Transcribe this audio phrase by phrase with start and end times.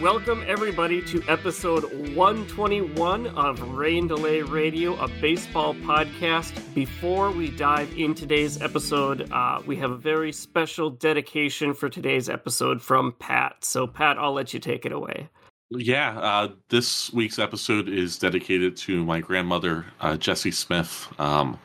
[0.00, 1.84] welcome everybody to episode
[2.16, 6.52] 121 of Rain Delay Radio, a baseball podcast.
[6.74, 12.30] Before we dive in today's episode, uh, we have a very special dedication for today's
[12.30, 13.62] episode from Pat.
[13.62, 15.28] So, Pat, I'll let you take it away.
[15.68, 21.08] Yeah, uh, this week's episode is dedicated to my grandmother, uh, Jessie Smith.
[21.18, 21.58] Um,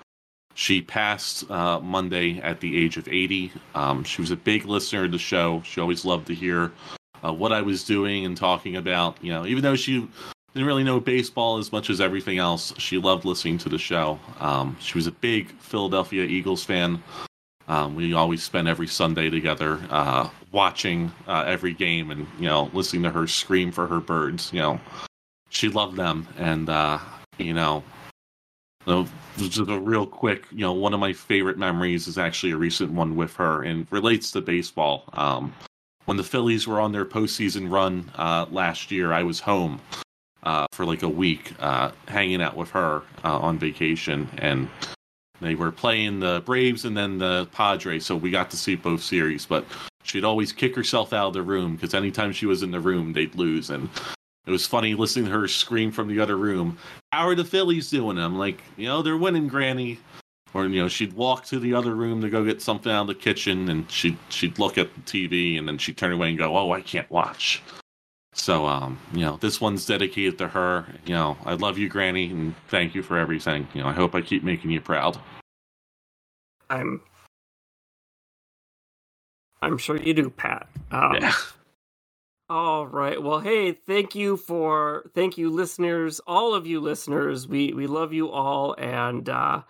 [0.56, 3.54] she passed uh, Monday at the age of 80.
[3.76, 5.62] Um, she was a big listener to the show.
[5.66, 6.74] She always loved to hear
[7.26, 9.18] uh, what I was doing and talking about.
[9.24, 10.08] You know, even though she
[10.54, 14.20] didn't really know baseball as much as everything else, she loved listening to the show.
[14.40, 17.02] Um, she was a big Philadelphia Eagles fan.
[17.68, 22.70] Um, we always spent every Sunday together uh, watching uh, every game and you know
[22.74, 24.54] listening to her scream for her birds.
[24.54, 24.80] You know,
[25.50, 27.00] she loved them, and uh,
[27.40, 27.84] you know,
[29.38, 30.46] just a real quick.
[30.52, 33.88] You know, one of my favorite memories is actually a recent one with her and
[33.90, 35.06] relates to baseball.
[35.14, 35.52] Um,
[36.06, 39.82] when the Phillies were on their postseason run uh, last year, I was home
[40.44, 44.70] uh, for like a week, uh, hanging out with her uh, on vacation, and
[45.42, 49.02] they were playing the Braves and then the Padres, so we got to see both
[49.02, 49.46] series.
[49.46, 49.66] But
[50.04, 53.14] she'd always kick herself out of the room because anytime she was in the room,
[53.14, 53.90] they'd lose, and
[54.46, 56.78] it was funny listening to her scream from the other room.
[57.12, 58.20] How are the Phillies doing?
[58.20, 60.00] I'm like, you know, they're winning, Granny
[60.56, 63.08] or you know she'd walk to the other room to go get something out of
[63.08, 66.38] the kitchen and she'd she'd look at the tv and then she'd turn away and
[66.38, 67.62] go oh i can't watch.
[68.34, 70.86] So um you know this one's dedicated to her.
[71.06, 73.68] You know i love you granny and thank you for everything.
[73.74, 75.20] You know i hope i keep making you proud.
[76.70, 77.02] I'm
[79.62, 80.68] i'm sure you do pat.
[80.92, 81.34] Um, yeah.
[82.48, 83.22] All right.
[83.22, 87.48] Well, hey, thank you for thank you listeners, all of you listeners.
[87.48, 89.64] We we love you all and uh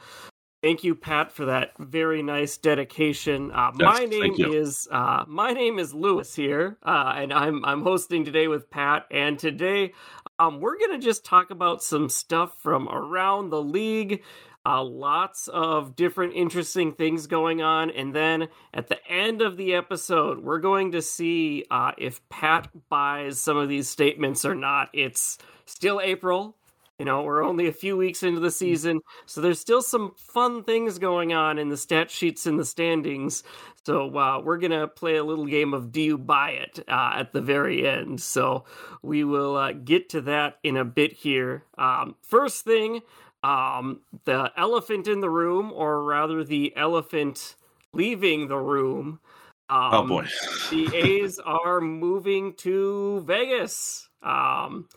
[0.62, 3.52] Thank you, Pat, for that very nice dedication.
[3.52, 7.84] Uh, yes, my name is uh, my name is Louis here, uh, and I'm I'm
[7.84, 9.06] hosting today with Pat.
[9.12, 9.94] And today,
[10.40, 14.24] um, we're gonna just talk about some stuff from around the league.
[14.66, 19.76] Uh, lots of different interesting things going on, and then at the end of the
[19.76, 24.90] episode, we're going to see uh, if Pat buys some of these statements or not.
[24.94, 26.58] It's still April.
[27.00, 30.64] You know, we're only a few weeks into the season, so there's still some fun
[30.64, 33.44] things going on in the stat sheets and the standings.
[33.86, 37.34] So uh, we're gonna play a little game of Do You Buy It uh, at
[37.34, 38.22] the very end.
[38.22, 38.64] So
[39.02, 41.66] we will uh, get to that in a bit here.
[41.78, 43.02] Um, first thing,
[43.44, 47.56] um, the elephant in the room, or rather, the elephant
[47.92, 49.20] leaving the room.
[49.68, 50.28] Um, oh boy!
[50.70, 54.08] the A's are moving to Vegas.
[54.24, 54.88] Um,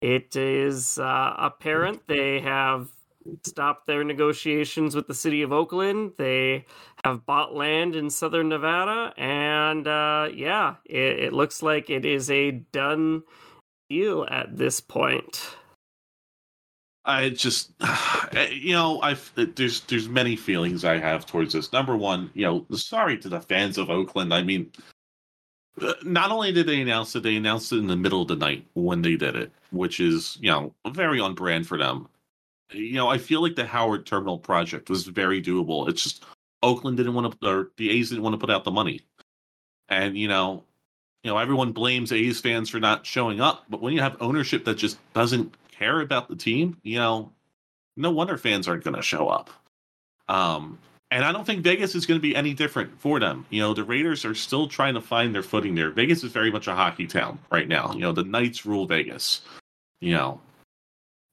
[0.00, 2.88] it is uh, apparent they have
[3.44, 6.12] stopped their negotiations with the city of Oakland.
[6.16, 6.66] They
[7.04, 12.30] have bought land in southern Nevada, and uh, yeah, it, it, looks like it is
[12.30, 13.22] a done
[13.90, 15.56] deal at this point.
[17.04, 17.72] I just,
[18.50, 21.72] you know, I've there's there's many feelings I have towards this.
[21.72, 24.32] Number one, you know, sorry to the fans of Oakland.
[24.32, 24.70] I mean,
[26.04, 28.66] not only did they announce it, they announced it in the middle of the night
[28.74, 32.08] when they did it, which is, you know, very on brand for them.
[32.72, 35.88] You know, I feel like the Howard Terminal project was very doable.
[35.88, 36.24] It's just
[36.62, 39.00] Oakland didn't want to, or the A's didn't want to put out the money.
[39.88, 40.64] And, you know,
[41.22, 44.64] you know, everyone blames A's fans for not showing up, but when you have ownership
[44.64, 47.32] that just doesn't care about the team, you know,
[47.96, 49.50] no wonder fans aren't going to show up.
[50.28, 50.78] Um,
[51.10, 53.46] and I don't think Vegas is going to be any different for them.
[53.50, 55.90] You know, the Raiders are still trying to find their footing there.
[55.90, 57.92] Vegas is very much a hockey town right now.
[57.92, 59.40] You know, the Knights rule Vegas.
[60.00, 60.40] You know,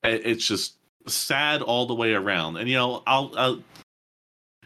[0.04, 0.76] it's just
[1.08, 2.58] sad all the way around.
[2.58, 3.64] And you know, I'll, I'll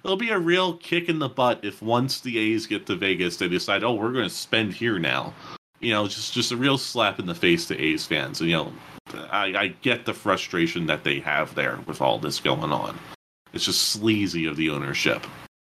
[0.04, 3.38] it'll be a real kick in the butt if once the A's get to Vegas,
[3.38, 5.34] they decide, oh, we're going to spend here now.
[5.80, 8.42] You know, just just a real slap in the face to A's fans.
[8.42, 8.74] And, you know,
[9.32, 13.00] I, I get the frustration that they have there with all this going on.
[13.54, 15.26] It's just sleazy of the ownership.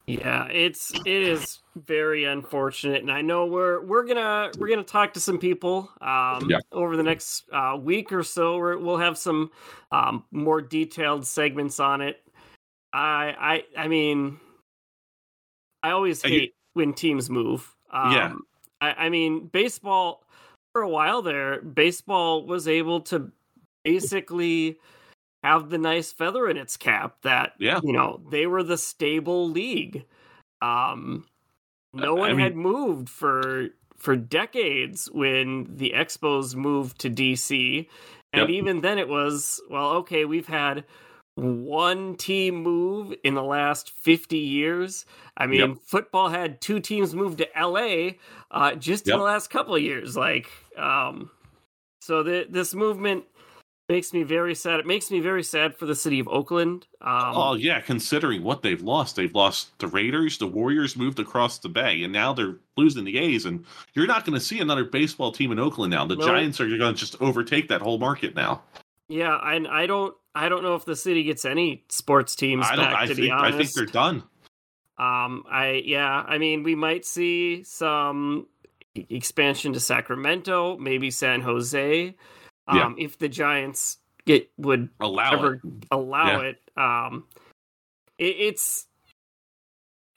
[0.08, 5.12] Yeah, it's it is very unfortunate, and I know we're we're gonna we're gonna talk
[5.14, 6.60] to some people um, yeah.
[6.72, 8.56] over the next uh, week or so.
[8.58, 9.50] we will have some
[9.92, 12.22] um, more detailed segments on it.
[12.90, 14.40] I I I mean,
[15.82, 17.74] I always hate when teams move.
[17.92, 18.34] Um, yeah,
[18.80, 20.24] I, I mean, baseball
[20.72, 23.30] for a while there, baseball was able to
[23.84, 24.78] basically
[25.42, 27.80] have the nice feather in its cap that yeah.
[27.82, 30.04] you know they were the stable league.
[30.60, 31.26] Um,
[31.92, 37.88] no one I mean, had moved for for decades when the Expos moved to DC,
[38.32, 38.50] and yep.
[38.50, 40.84] even then it was well, okay, we've had
[41.38, 45.06] one team move in the last 50 years.
[45.36, 45.78] I mean, yep.
[45.84, 48.10] football had two teams move to LA
[48.50, 49.14] uh, just yep.
[49.14, 50.16] in the last couple of years.
[50.16, 51.30] Like, um,
[52.00, 53.24] So the, this movement
[53.88, 54.80] makes me very sad.
[54.80, 56.86] It makes me very sad for the city of Oakland.
[57.00, 61.58] Um, oh yeah, considering what they've lost, they've lost the Raiders, the Warriors moved across
[61.58, 63.44] the bay, and now they're losing the A's.
[63.46, 63.64] And
[63.94, 66.04] you're not going to see another baseball team in Oakland now.
[66.04, 66.26] The No.
[66.26, 68.62] Giants are going to just overtake that whole market now.
[69.08, 72.76] yeah, and I don't, I don't know if the city gets any sports teams I
[72.76, 72.84] don't.
[72.84, 72.94] back.
[72.96, 73.20] I to think.
[73.20, 74.22] be honest, I think they're done.
[74.98, 78.48] Um, I yeah, I mean, we might see some
[78.94, 82.16] expansion to Sacramento, maybe San Jose.
[82.68, 83.04] Um, Yeah.
[83.04, 85.60] if the Giants get would Allow ever it.
[85.90, 86.50] allow Yeah.
[86.50, 86.60] it.
[86.76, 87.24] Um,
[88.18, 88.86] it, it's,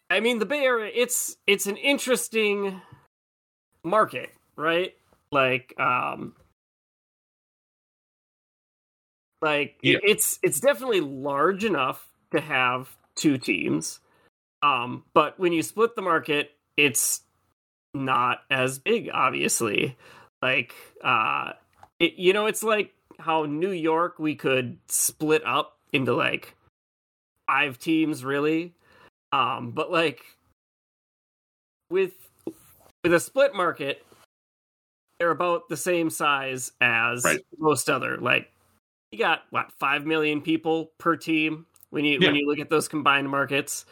[0.10, 0.92] I mean, the Bay Area.
[0.94, 2.82] It's it's an interesting
[3.84, 4.94] market, right?
[5.32, 6.36] Like, um,
[9.42, 10.00] like Yeah.
[10.04, 14.00] it's it's definitely large enough to have two teams.
[14.62, 17.22] Um, but when you split the market, it's
[17.94, 19.98] not as big, obviously.
[20.42, 21.54] Like, uh,
[22.02, 26.56] it, you know, it's like how New York we could split up into like
[27.48, 28.74] five teams, really.
[29.32, 30.22] Um, but like
[31.92, 32.14] with
[33.04, 34.04] with a split market,
[35.20, 37.40] they're about the same size as Right.
[37.60, 38.18] most other.
[38.18, 38.52] Like,
[39.12, 42.30] you got what five million people per team when you Yeah.
[42.30, 43.86] when you look at those combined markets.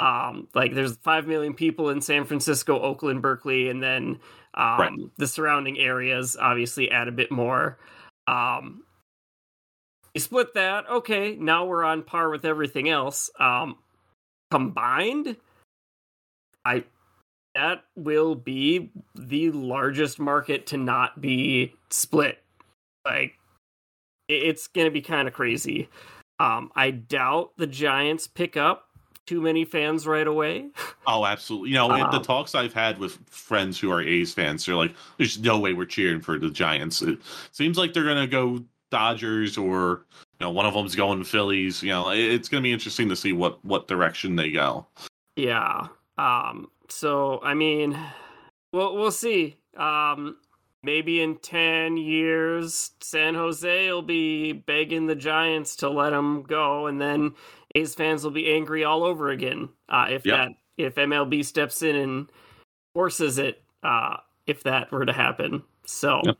[0.00, 4.20] Um, like there's five million people in San Francisco, Oakland, Berkeley, and then
[4.54, 4.92] um, Right.
[5.16, 7.78] the surrounding areas obviously add a bit more.
[8.26, 8.84] Um,
[10.14, 11.34] you split that, okay.
[11.36, 13.30] Now we're on par with everything else.
[13.38, 13.76] Um,
[14.50, 15.36] combined,
[16.64, 16.84] I
[17.54, 22.42] that will be the largest market to not be split.
[23.04, 23.38] Like
[24.28, 25.88] it's going to be kind of crazy.
[26.40, 28.83] Um, I doubt the Giants pick up
[29.26, 30.68] too many fans right away.
[31.06, 31.68] Oh, absolutely.
[31.68, 34.94] You know, in the talks I've had with friends who are A's fans, they're like,
[35.18, 37.18] "There's no way we're cheering for the Giants." It
[37.52, 40.06] seems like they're gonna go Dodgers or
[40.40, 41.82] you know one of them's going Phillies.
[41.82, 44.86] You know, it- it's gonna be interesting to see what what direction they go.
[45.36, 45.88] Yeah.
[46.16, 47.98] Um so I mean
[48.72, 49.56] we'll we'll see.
[49.76, 50.38] Um
[50.82, 56.86] maybe in 10 years San Jose will be begging the Giants to let them go
[56.86, 57.34] and then
[57.74, 59.68] A's fans will be angry all over again.
[59.88, 60.36] Uh if Yep.
[60.36, 62.32] that if MLB steps in and
[62.94, 64.16] forces it uh
[64.46, 65.62] if that were to happen.
[65.86, 66.38] So Yep.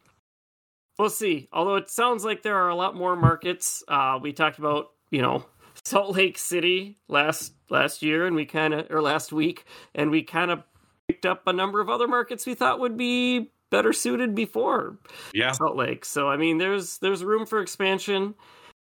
[0.98, 1.48] we'll see.
[1.52, 3.82] Although it sounds like there are a lot more markets.
[3.88, 5.44] Uh we talked about, you know,
[5.84, 9.64] Salt Lake City last last year and we kind of or last week
[9.94, 10.62] and we kind of
[11.08, 14.96] picked up a number of other markets we thought would be better suited before
[15.32, 16.04] Yeah, Salt Lake.
[16.04, 18.34] So I mean there's there's room for expansion.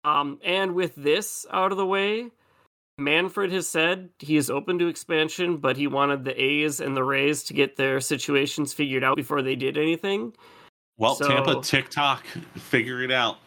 [0.03, 2.29] Um and with this out of the way,
[2.97, 7.03] Manfred has said he is open to expansion, but he wanted the A's and the
[7.03, 10.33] Rays to get their situations figured out before they did anything.
[10.97, 13.37] well, So- Tampa, TikTok, figure it out.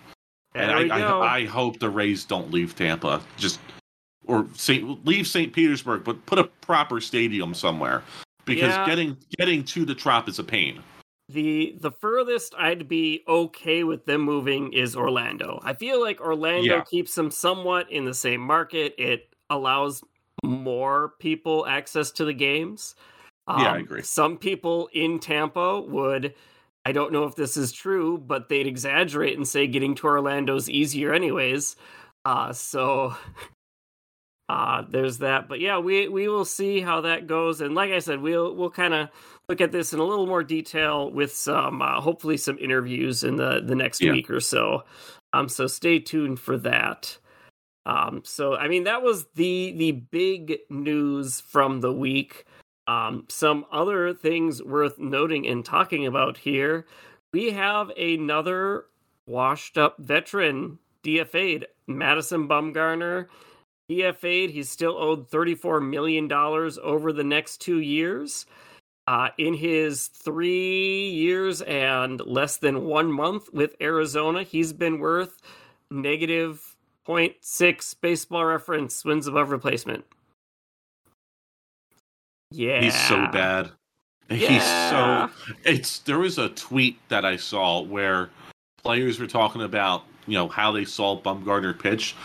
[0.55, 0.99] And I.
[1.01, 3.21] I, I hope the Rays don't leave Tampa.
[3.37, 3.61] Just
[4.25, 5.53] or Saint leave St.
[5.53, 8.03] Petersburg, but put a proper stadium somewhere
[8.47, 8.87] because Yeah.
[8.87, 10.83] getting getting to the Trop is a pain.
[11.29, 15.61] The the furthest I'd be okay with them moving is Orlando.
[15.63, 16.83] I feel like Orlando Yeah.
[16.83, 18.95] keeps them somewhat in the same market.
[18.99, 20.03] It allows
[20.45, 22.95] more people access to the games.
[23.47, 24.03] Um, Yeah, I agree.
[24.03, 26.35] Some people in Tampa would.
[26.85, 30.71] I don't know if this is true, but they'd exaggerate and say getting to Orlando's
[30.71, 31.77] easier, anyways.
[32.25, 33.15] Uh, so
[34.49, 35.49] uh, there's that.
[35.49, 37.61] But yeah, we we will see how that goes.
[37.61, 39.09] And like I said, we'll we'll kind of
[39.49, 43.37] look at this in a little more detail with some uh, hopefully some interviews in
[43.37, 44.13] the the next Yeah.
[44.13, 44.85] week or so.
[45.33, 47.19] Um, so stay tuned for that.
[47.87, 52.45] Um, so I mean that was the the big news from the week.
[52.89, 56.87] Um, some other things worth noting and talking about here.
[57.33, 58.87] We have another
[59.27, 63.27] washed up veteran DFA'd, Madison Bumgarner.
[63.91, 68.47] DFA'd, he's still owed $34 million over the next two years.
[69.09, 75.41] Uh, in his three years and less than one month with Arizona, he's been worth
[75.93, 76.77] negative
[77.07, 80.05] 0.6 baseball reference wins above replacement.
[82.51, 82.81] Yeah.
[82.81, 83.71] He's so bad.
[84.29, 85.31] He's so
[85.65, 88.31] it's there was a tweet that I saw where
[88.83, 92.17] players were talking about, you know, how they saw Bumgarner pitch.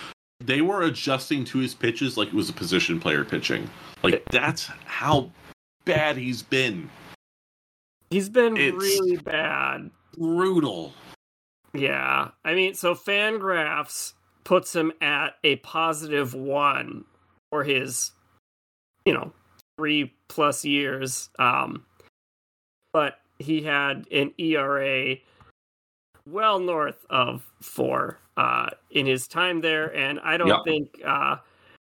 [0.46, 3.70] They were adjusting to his pitches like it was a position player pitching.
[4.04, 5.32] Like that's how
[5.86, 6.90] bad he's been.
[8.10, 9.92] He's been It's- really bad.
[10.18, 10.94] Brutal.
[11.74, 12.32] Yeah.
[12.44, 17.06] I mean, so Fangraphs puts him at a positive one
[17.52, 18.12] for his,
[19.06, 19.32] you know,
[19.78, 21.30] three plus years.
[21.40, 21.86] Um,
[22.92, 25.16] but he had an ERA
[26.28, 31.38] well north of four uh, in his time there, and I don't think uh,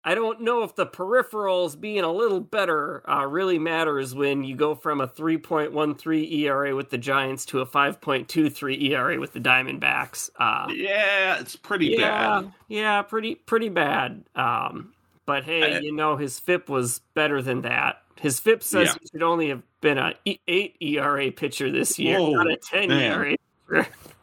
[0.04, 4.56] I don't know if the peripherals being a little better uh, really matters when you
[4.56, 10.30] go from a 3.13 ERA with the Giants to a 5.23 ERA with the Diamondbacks.
[10.40, 12.54] Uh, Yeah, it's pretty yeah, bad.
[12.70, 14.24] yeah, pretty pretty bad.
[14.36, 14.94] Um,
[15.26, 18.02] but hey, I- you know his FIP was better than that.
[18.20, 18.94] His FIP says Yeah.
[19.02, 22.56] he should only have been a e- eight ERA pitcher this year, Whoa, not a
[22.58, 23.36] ten man.
[23.70, 23.88] ERA.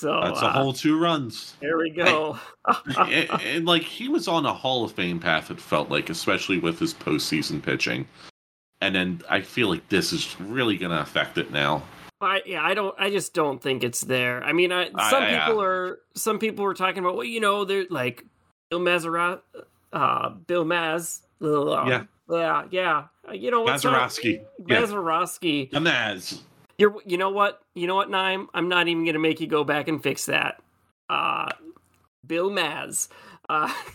[0.00, 0.12] pitcher.
[0.14, 1.54] so That's a uh, whole two runs.
[1.60, 2.38] there we go.
[2.96, 5.50] and, and, like he was on a Hall of Fame path.
[5.50, 8.06] It felt like, especially with his postseason pitching.
[8.80, 11.82] And then I feel like this is really going to affect it now.
[12.20, 12.94] I yeah, I don't.
[12.98, 14.42] I just don't think it's there.
[14.42, 15.46] I mean, I, I- some yeah.
[15.46, 15.98] people are.
[16.14, 17.16] Some people were talking about.
[17.16, 18.24] Well, you know, they're like
[18.70, 19.40] Bill Mazerat,
[19.92, 21.20] uh, Bill Maz.
[21.42, 22.04] ugh, Yeah.
[22.30, 23.04] yeah, yeah.
[23.28, 24.42] Uh, You know what's wrong- Mazeroski.
[24.66, 24.80] Yeah.
[24.84, 26.40] The Maz.
[26.78, 26.96] You're.
[27.06, 27.62] You know what?
[27.74, 28.48] You know what, Nime?
[28.54, 30.60] I'm not even gonna make you go back and fix that.
[31.08, 31.48] Uh,
[32.26, 33.08] Bill Maz.
[33.48, 33.72] Uh,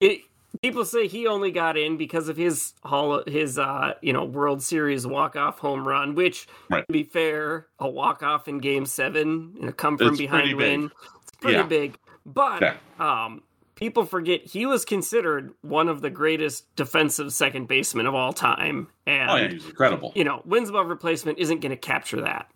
[0.00, 0.20] it,
[0.62, 4.62] people say he only got in because of his hall, his uh, you know, World
[4.62, 6.14] Series walk off home run.
[6.14, 6.84] Which, Right.
[6.86, 10.90] to be fair, a walk off in Game Seven in a come from behind win.
[11.22, 11.62] It's pretty Yeah.
[11.64, 11.96] big.
[12.26, 12.76] But Yeah.
[12.98, 13.42] um,
[13.74, 18.88] people forget he was considered one of the greatest defensive second basemen of all time,
[19.06, 20.12] and Oh, yeah, he's incredible.
[20.14, 22.50] you know, wins above replacement isn't going to capture that.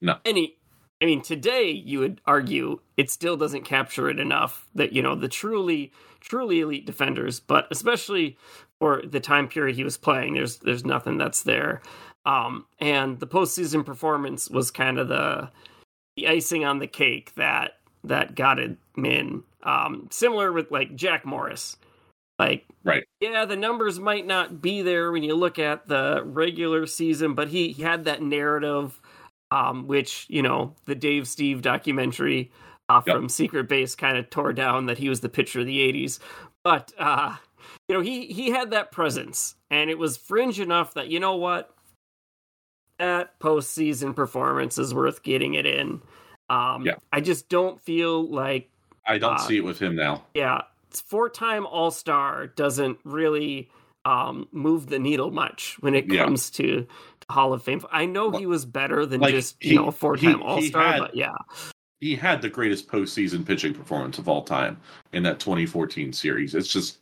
[0.00, 0.16] No.
[0.24, 0.56] Any,
[1.00, 5.14] I mean, today you would argue it still doesn't capture it enough that, you know,
[5.14, 8.36] the truly, truly elite defenders, but especially
[8.80, 11.82] for the time period he was playing, there's, there's nothing that's there.
[12.24, 15.50] Um, and the postseason performance was kind of the,
[16.16, 19.42] the icing on the cake that, that got him in.
[19.62, 21.76] Um, similar with like Jack Morris.
[22.38, 23.04] Like, Right.
[23.20, 27.48] yeah, the numbers might not be there when you look at the regular season, but
[27.48, 29.00] he, he had that narrative,
[29.52, 32.50] um, which you know the Dave Stieb documentary
[32.88, 33.14] uh, Yep.
[33.16, 36.18] from Secret Base kind of tore down that he was the pitcher of the '80s.
[36.64, 37.36] But uh,
[37.88, 41.36] you know he he had that presence, and it was fringe enough that you know
[41.36, 41.72] what,
[42.98, 46.02] that postseason performance is worth getting it in.
[46.50, 46.94] Um, Yeah.
[47.12, 48.70] I just don't feel like
[49.06, 50.24] I don't uh, see it with him now.
[50.34, 53.70] yeah, four time All Star doesn't really
[54.04, 56.86] um, move the needle much when it comes to, to
[57.30, 57.82] Hall of Fame.
[57.90, 60.98] I know he was better than Like, just he- you know four time All Star,
[60.98, 61.34] but yeah,
[62.00, 64.78] He had the greatest postseason pitching performance of all time
[65.12, 66.54] in that 2014 series.
[66.54, 66.98] It's just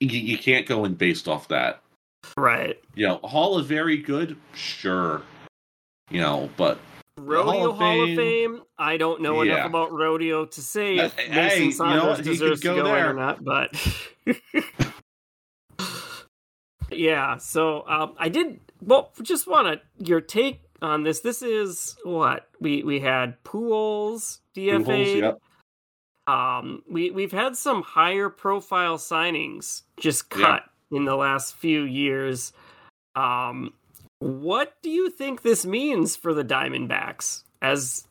[0.00, 1.82] you, you can't go in based off that.
[2.36, 2.78] right.
[2.94, 5.22] You know, Hall of Very good, sure.
[6.10, 6.78] You know, but
[7.18, 8.62] Rodeo of Hall of Fame-.
[8.78, 9.54] I don't know Yeah.
[9.54, 12.18] enough about rodeo to say if hey, Mason you know Saunders?
[12.18, 13.76] He could deserves to go go in or not, but
[16.90, 17.36] yeah.
[17.38, 18.60] So um, I did.
[18.80, 21.20] Well, just want to your take on this.
[21.20, 25.20] This is what we we had Pools DFA.
[25.20, 25.38] Yep.
[26.28, 32.52] um we we've had some higher profile signings just cut in the last few years
[33.16, 33.72] um
[34.22, 38.06] what do you think this means for the diamondbacks as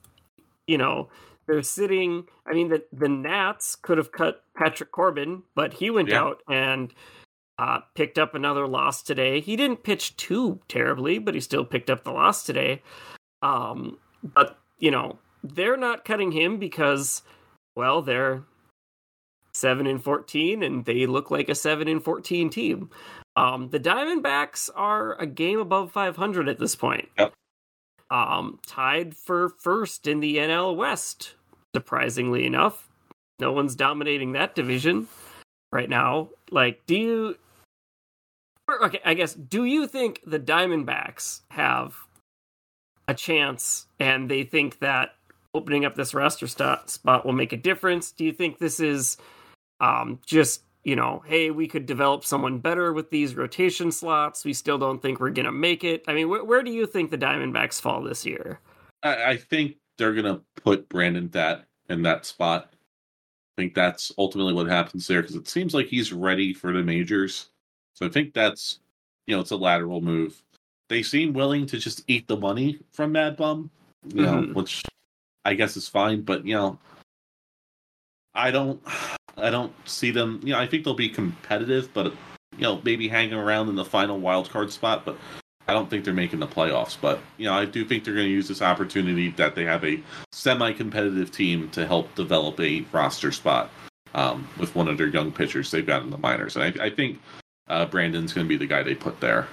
[0.68, 1.10] you know
[1.48, 6.10] they're sitting i mean the the nats could have cut patrick corbin but he went
[6.10, 6.22] Yeah.
[6.22, 6.94] out and
[7.60, 9.40] uh, picked up another loss today.
[9.40, 12.82] He didn't pitch too terribly, but he still picked up the loss today.
[13.44, 17.22] Um, but you know they're not cutting him because
[17.76, 18.42] well, they're
[19.54, 22.90] seven and fourteen, and they look like a seven and fourteen team.
[23.36, 27.10] Um, the Diamondbacks are a game above five hundred at this point.
[27.18, 27.34] Yep.
[28.10, 31.36] Um, tied for first in the NL West.
[31.74, 32.90] Surprisingly enough,
[33.40, 35.08] no one's dominating that division
[35.72, 36.30] right now.
[36.50, 37.38] Like, do you?
[38.84, 39.34] Okay, I guess.
[39.34, 41.96] Do you think the Diamondbacks have
[43.08, 45.16] a chance, and they think that
[45.54, 48.12] opening up this roster st- spot will make a difference?
[48.12, 49.18] Do you think this is
[49.80, 54.44] um, just you know, hey, we could develop someone better with these rotation slots?
[54.44, 56.04] We still don't think we're gonna make it.
[56.08, 58.60] I mean, wh- where do you think the Diamondbacks fall this year?
[59.04, 62.70] I, I think they're gonna put Brandon Pfaadt in that spot.
[63.58, 66.82] I think that's ultimately what happens there because it seems like he's ready for the
[66.82, 67.50] majors.
[67.94, 68.80] So I think that's
[69.28, 70.42] you know it's a lateral move.
[70.90, 73.70] They seem willing to just eat the money from Mad Bum,
[74.14, 74.54] you know, Mhm.
[74.56, 74.84] which
[75.46, 76.22] I guess is fine.
[76.22, 76.80] But you know,
[78.34, 78.82] I don't,
[79.38, 80.40] I don't see them.
[80.44, 82.14] You know, I think they'll be competitive, but
[82.58, 85.06] you know, maybe hanging around in the final wild card spot.
[85.06, 85.18] But
[85.68, 88.28] I don't think they're making the playoffs, but you know, I do think they're going
[88.28, 93.32] to use this opportunity that they have a semi-competitive team to help develop a roster
[93.32, 93.70] spot
[94.14, 96.90] um, with one of their young pitchers they've got in the minors, and I, I
[96.90, 97.20] think
[97.68, 99.48] uh, Brandon's going to be the guy they put there.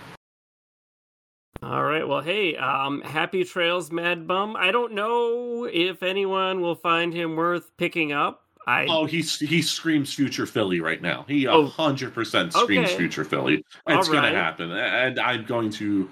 [1.62, 2.06] All right.
[2.06, 4.56] Well, hey, um, happy trails, Mad Bum.
[4.56, 8.44] I don't know if anyone will find him worth picking up.
[8.68, 11.24] I oh, he he screams future Philly right now.
[11.26, 12.98] He a hundred percent screams okay.
[12.98, 13.64] future Philly.
[13.86, 16.10] It's going to happen, and I'm going to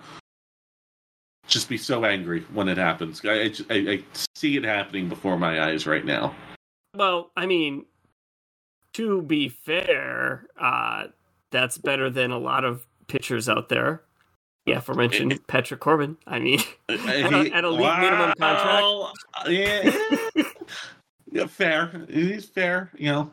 [1.46, 3.20] just be so angry when it happens.
[3.22, 6.34] I, I, I see it happening before my eyes right now.
[6.94, 7.84] Well, I mean,
[8.94, 11.08] to be fair, uh,
[11.50, 14.00] that's better than a lot of pitchers out there.
[14.64, 16.16] Yeah, aforementioned it, Patrick Corbin.
[16.26, 19.18] I mean, at, a, at a league wow, minimum contract.
[19.46, 20.42] Yeah,
[21.36, 22.06] yeah, fair.
[22.08, 22.90] He's fair.
[22.96, 23.30] You know,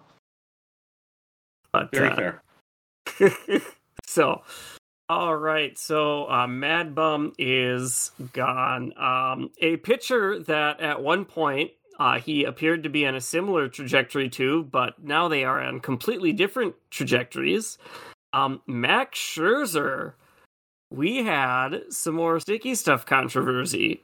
[1.71, 3.61] but, very uh, fair.
[4.05, 4.41] so,
[5.09, 5.77] all right.
[5.77, 8.93] So, uh, Mad Bum is gone.
[8.97, 13.69] Um, a pitcher that at one point uh, he appeared to be on a similar
[13.69, 17.77] trajectory to, but now they are on completely different trajectories.
[18.33, 20.13] Um, Max Scherzer
[20.93, 24.03] we had some more sticky stuff controversy.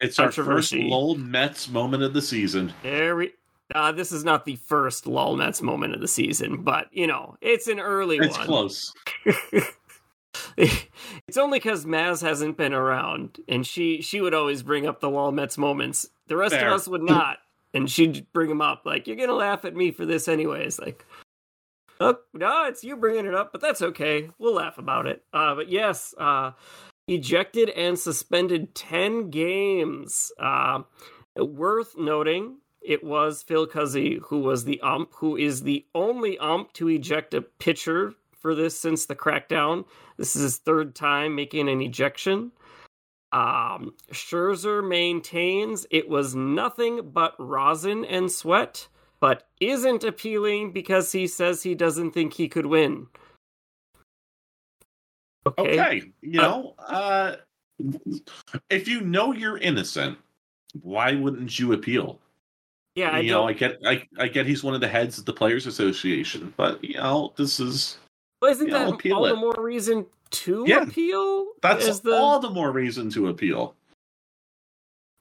[0.00, 2.72] It's our first lol Mets moment of the season.
[2.82, 3.32] There we.
[3.74, 7.36] Uh, this is not the first lol Mets moment of the season, but you know
[7.40, 8.28] it's an early one.
[8.28, 8.46] it's one.
[8.46, 8.94] close.
[10.56, 15.10] it's only because Maz hasn't been around, and she she would always bring up the
[15.10, 16.08] lol Mets moments.
[16.28, 16.68] The rest Fair.
[16.68, 17.38] of us would not,
[17.74, 21.04] and she'd bring them up like, "You're gonna laugh at me for this anyways." Like,
[22.00, 24.30] Oh, no, it's you bringing it up, but that's okay.
[24.38, 25.24] We'll laugh about it.
[25.32, 26.52] Uh, but yes, uh,
[27.08, 30.30] ejected and suspended 10 games.
[30.38, 30.82] Uh,
[31.36, 36.72] worth noting, it was Phil Cuzzi who was the ump, who is the only ump
[36.74, 39.84] to eject a pitcher for this since the crackdown.
[40.16, 42.52] This is his third time making an ejection.
[43.32, 48.88] Um, Scherzer maintains it was nothing but rosin and sweat
[49.20, 53.08] but isn't appealing because he says he doesn't think he could win.
[55.46, 56.12] Okay, okay.
[56.20, 57.36] you uh, know, uh,
[58.70, 60.18] if you know you're innocent,
[60.82, 62.18] why wouldn't you appeal?
[62.94, 65.24] Yeah, I you know, I get, I, I get he's one of the heads of
[65.24, 67.98] the Players Association, but you know, this is.
[68.42, 69.30] Well, isn't that know, all it.
[69.30, 71.46] the more reason to yeah, appeal?
[71.62, 72.14] That's the...
[72.14, 73.74] all the more reason to appeal.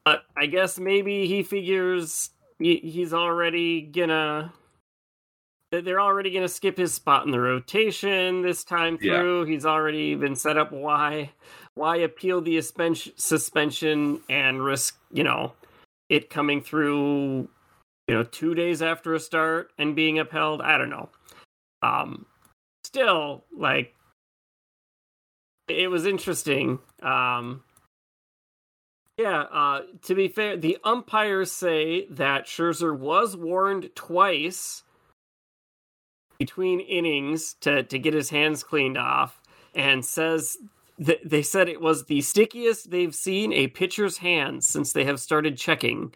[0.06, 4.54] But I guess maybe he figures he, he's already gonna
[5.72, 9.44] they're already going to skip his spot in the rotation this time through.
[9.44, 9.52] Yeah.
[9.54, 10.72] He's already been set up.
[10.72, 11.32] Why,
[11.76, 15.54] why appeal the suspension and risk, you know,
[16.10, 17.50] it coming through,
[18.08, 20.62] you know, two days after a start and being upheld?
[20.62, 21.10] I don't know.
[21.82, 22.26] Um,
[22.86, 23.94] still, like,
[25.68, 26.80] it was interesting.
[27.04, 27.64] Um,
[29.18, 34.84] yeah, uh, to be fair, the umpires say that Scherzer was warned twice
[36.40, 39.42] between innings to, to get his hands cleaned off,
[39.76, 40.58] and says
[41.00, 45.20] that they said it was the stickiest they've seen a pitcher's hands since they have
[45.20, 46.14] started checking.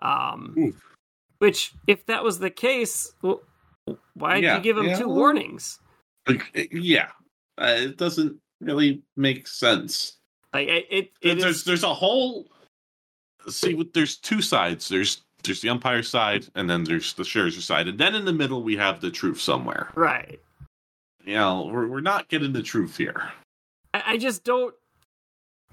[0.00, 0.80] Um, Oof.
[1.38, 3.42] which, if that was the case, well,
[4.14, 4.98] why did yeah, you give him yeah.
[4.98, 5.80] two warnings?
[6.70, 7.08] Yeah,
[7.56, 10.18] uh, it doesn't really make sense.
[10.52, 11.64] Like it, it, it there's is...
[11.64, 12.46] there's a whole
[13.48, 13.82] see.
[13.94, 14.88] There's two sides.
[14.88, 18.32] There's there's the umpire side, and then there's the Scherzer side, and then in the
[18.32, 19.90] middle we have the truth somewhere.
[19.94, 20.40] Right.
[21.24, 23.32] You know, we're we're not getting the truth here.
[23.92, 24.74] I, I just don't.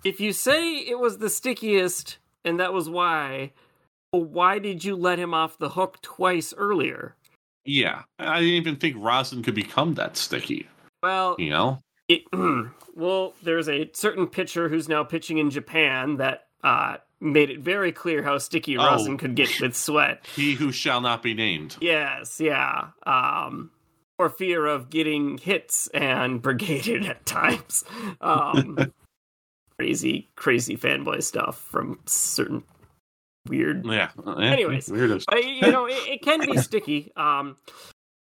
[0.04, 3.54] If you say it was the stickiest, and that was why,
[4.12, 7.15] well, why did you let him off the hook twice earlier?
[7.63, 10.67] Yeah, I didn't even think rosin could become that sticky.
[11.01, 12.23] Well, you know, it,
[12.95, 17.91] well, there's a certain pitcher who's now pitching in Japan that uh, made it very
[17.91, 18.86] clear how sticky oh.
[18.86, 20.25] rosin could get with sweat.
[20.36, 21.78] He who shall not be named.
[21.82, 22.89] Yes, yeah.
[23.06, 23.71] Um,
[24.17, 27.84] or fear of getting hits and brigaded at times.
[28.21, 28.93] Um,
[29.80, 32.63] crazy, crazy fanboy stuff from certain
[33.47, 33.86] weird.
[33.86, 34.10] Yeah.
[34.25, 35.30] Anyways, weirdest.
[35.34, 37.12] you know, it, it, can be sticky.
[37.15, 37.58] Um,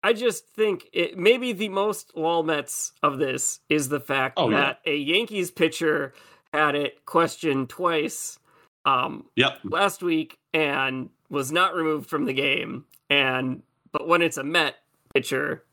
[0.04, 4.50] I just think it maybe the most wall Mets of this is the fact oh,
[4.50, 4.94] that yeah.
[4.94, 6.14] a Yankees pitcher
[6.52, 8.40] had it questioned twice
[8.86, 9.60] um yep.
[9.64, 12.86] last week and was not removed from the game.
[13.10, 14.76] And but when it's a Met
[15.14, 15.64] pitcher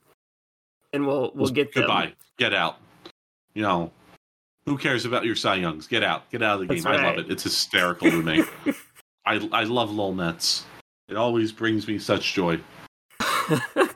[0.93, 1.83] and we'll we'll get them.
[1.83, 2.13] goodbye.
[2.37, 2.77] Get out.
[3.53, 3.91] You know
[4.65, 5.87] who cares about your Cy Youngs?
[5.87, 6.29] Get out.
[6.29, 6.83] Get out of the game.
[6.83, 6.99] Right.
[6.99, 7.31] I love it.
[7.31, 8.43] It's hysterical to me.
[9.25, 10.65] I I love lol Mets
[11.09, 12.59] it always brings me such joy.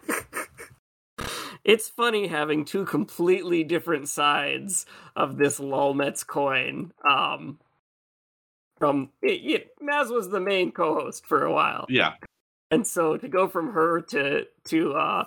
[1.64, 6.92] It's funny having two completely different sides of this Lolmets coin.
[7.10, 7.58] Um,
[8.84, 12.16] from it, it, Maz was the main co-host for a while, yeah,
[12.70, 15.24] and so to go from her to to uh,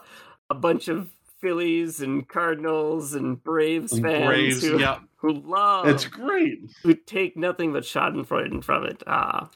[0.50, 1.08] a bunch of
[1.40, 4.98] Phillies and Cardinals and Braves and fans Braves, who, yeah.
[5.16, 9.02] who love it's great who take nothing but Schadenfreude from it.
[9.06, 9.46] Uh,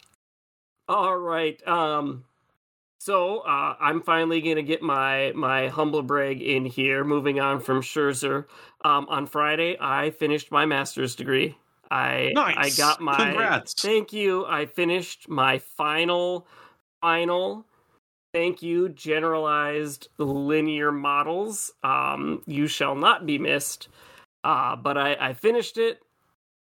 [0.88, 1.60] all right.
[1.68, 2.24] Um,
[3.00, 7.04] so uh, I'm finally gonna get my my humble brag in here.
[7.04, 8.46] Moving on from Scherzer,
[8.82, 11.58] um, on Friday I finished my master's degree.
[11.90, 12.56] I nice.
[12.56, 13.74] I got my Congrats.
[13.74, 14.46] thank you.
[14.46, 16.46] I finished my final
[17.00, 17.66] final
[18.32, 21.72] thank you generalized linear models.
[21.82, 23.88] Um, you shall not be missed.
[24.44, 26.00] Uh, but I, I finished it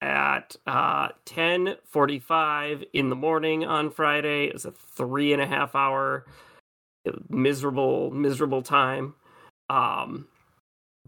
[0.01, 5.75] at uh, 10.45 in the morning on friday it was a three and a half
[5.75, 6.25] hour
[7.27, 9.13] miserable miserable time
[9.69, 10.25] um,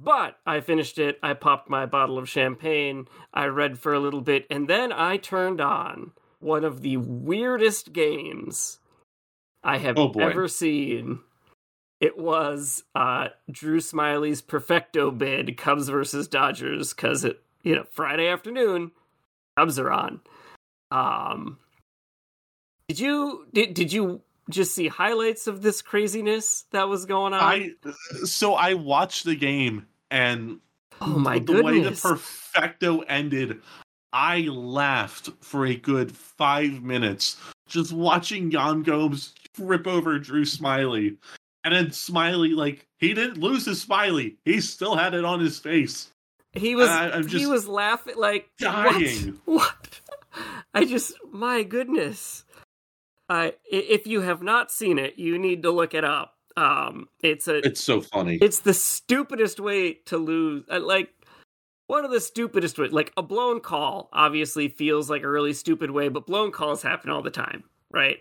[0.03, 4.21] but i finished it i popped my bottle of champagne i read for a little
[4.21, 8.79] bit and then i turned on one of the weirdest games
[9.63, 11.19] i have oh ever seen
[11.99, 18.27] it was uh, drew Smyly's perfecto bid cubs versus dodgers because it you know, Friday
[18.27, 18.91] afternoon,
[19.57, 20.21] Cubs are on.
[20.89, 21.57] Um,
[22.87, 27.41] did you did did you just see highlights of this craziness that was going on?
[27.41, 27.69] I
[28.23, 30.59] so I watched the game and
[30.99, 31.63] oh my the goodness.
[31.65, 33.61] way the perfecto ended,
[34.13, 41.17] I laughed for a good five minutes just watching Yan Gomes rip over Drew Smyly
[41.63, 44.37] And then Smyly like, he didn't lose his Smiley.
[44.45, 46.11] He still had it on his face.
[46.53, 49.39] He was uh, he was laughing like dying.
[49.45, 50.01] What?
[50.25, 50.61] what?
[50.73, 52.43] I just my goodness.
[53.29, 56.35] I if you have not seen it, you need to look it up.
[56.57, 58.37] Um, it's a it's so funny.
[58.41, 60.63] It's the stupidest way to lose.
[60.69, 61.09] Uh, like
[61.91, 62.91] one of the stupidest ways.
[62.91, 67.09] Like a blown call obviously feels like a really stupid way, but blown calls happen
[67.09, 68.19] all the time, right?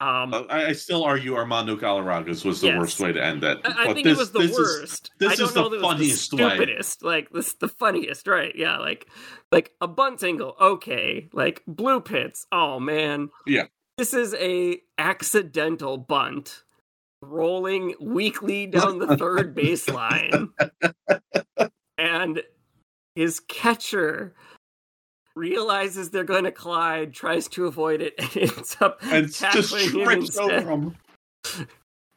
[0.00, 2.78] Um, uh, I, I, still argue Armando Galarraga's was the yes.
[2.78, 3.58] worst way to end that.
[3.64, 5.10] I, I think this, it was the this worst.
[5.20, 7.02] Is, this is the funniest the stupidest.
[7.02, 7.10] way.
[7.10, 8.52] Like this, the funniest, right?
[8.56, 9.08] Yeah, like
[9.52, 11.28] like a bunt single, okay.
[11.34, 13.28] Like blue pits, oh man.
[13.46, 13.66] Yeah.
[13.98, 16.62] This is a accidental bunt
[17.22, 20.50] rolling weakly down the third baseline,
[21.98, 22.42] and
[23.14, 24.34] his catcher
[25.36, 30.10] realizes they're going to collide, tries to avoid it, and ends up and tackling him
[30.10, 30.64] instead.
[30.64, 30.96] Him.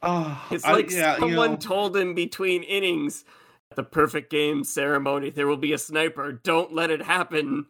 [0.02, 1.56] Oh, it's ah, like I, yeah, someone you know.
[1.58, 3.26] told him between innings
[3.72, 6.32] at the perfect game ceremony there will be a sniper.
[6.32, 7.66] Don't let it happen.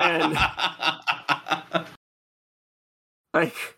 [0.00, 0.32] And
[3.34, 3.76] like,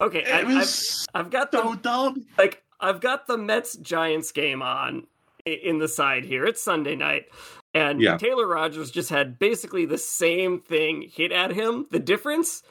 [0.00, 0.70] okay, I, have
[1.14, 2.26] I've got the so dumb.
[2.38, 5.06] like I've got the Mets Giants game on
[5.44, 6.44] in the side here.
[6.44, 7.26] It's Sunday night.
[7.72, 8.16] And yeah.
[8.16, 11.86] Taylor Rogers just had basically the same thing hit at him.
[11.90, 12.62] The difference,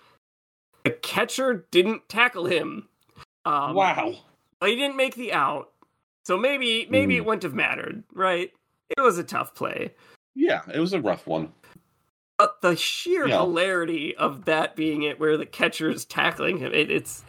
[0.83, 2.89] the catcher didn't tackle him.
[3.45, 4.15] Um, wow.
[4.63, 5.71] He didn't make the out.
[6.25, 7.17] So maybe maybe mm.
[7.17, 8.51] it wouldn't have mattered, right?
[8.95, 9.93] It was a tough play.
[10.35, 11.51] Yeah, it was a rough one.
[12.39, 13.39] But the sheer yeah.
[13.39, 17.25] hilarity of that being it, where the catcher is tackling him, it, it's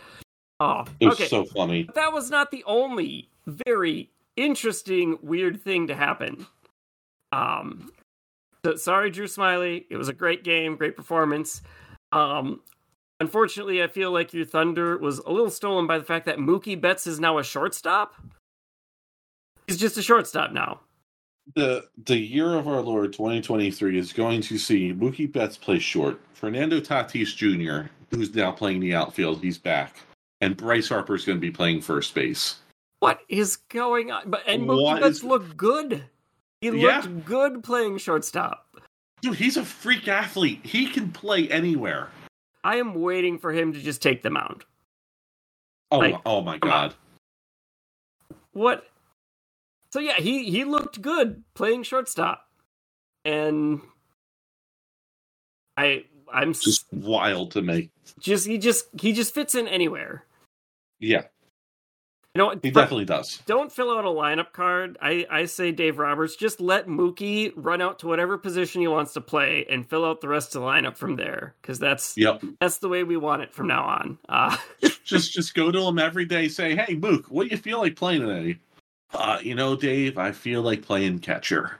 [0.61, 1.27] oh, it was okay.
[1.27, 1.83] so funny.
[1.83, 6.47] But that was not the only very interesting, weird thing to happen.
[7.33, 7.91] Um,
[8.65, 9.85] so, sorry, Drew Smyly.
[9.91, 11.61] It was a great game, great performance.
[12.13, 12.61] Um,
[13.19, 16.81] unfortunately, I feel like your thunder was a little stolen by the fact that Mookie
[16.81, 18.15] Betts is now a shortstop.
[19.67, 20.81] He's just a shortstop now.
[21.55, 26.21] The the year of our Lord 2023 is going to see Mookie Betts play short.
[26.33, 29.97] Fernando Tatis Jr., who's now playing the outfield, he's back,
[30.41, 32.57] and Bryce Harper is going to be playing first base.
[33.01, 34.31] What is going on?
[34.31, 35.25] But and Mookie what Betts is...
[35.25, 36.05] look good.
[36.61, 37.07] He looked yeah.
[37.25, 38.67] good playing shortstop.
[39.23, 40.61] Dude, he's a freak athlete.
[40.65, 42.09] He can play anywhere.
[42.65, 44.65] I am waiting for him to just take the mound.
[45.91, 46.95] Oh, like, oh my god.
[48.53, 48.87] What?
[49.93, 52.47] So yeah, he he looked good playing shortstop,
[53.25, 53.81] and
[55.77, 57.91] I I'm just wild to me.
[58.19, 60.25] Just he just he just fits in anywhere.
[60.99, 61.25] Yeah.
[62.35, 63.43] You know, he definitely does.
[63.47, 64.97] Don't fill out a lineup card.
[65.03, 69.15] I, I say Dave Roberts, just let Mookie run out to whatever position he wants
[69.15, 71.57] to play and fill out the rest of the lineup from there.
[71.61, 72.41] Because that's yep.
[72.61, 74.19] that's the way we want it from now on.
[74.29, 74.57] Uh,
[75.05, 76.47] just just go to him every day.
[76.47, 78.61] Say, hey, Mook, what do you feel like playing today?
[79.13, 81.79] Uh, you know, Dave, I feel like playing catcher.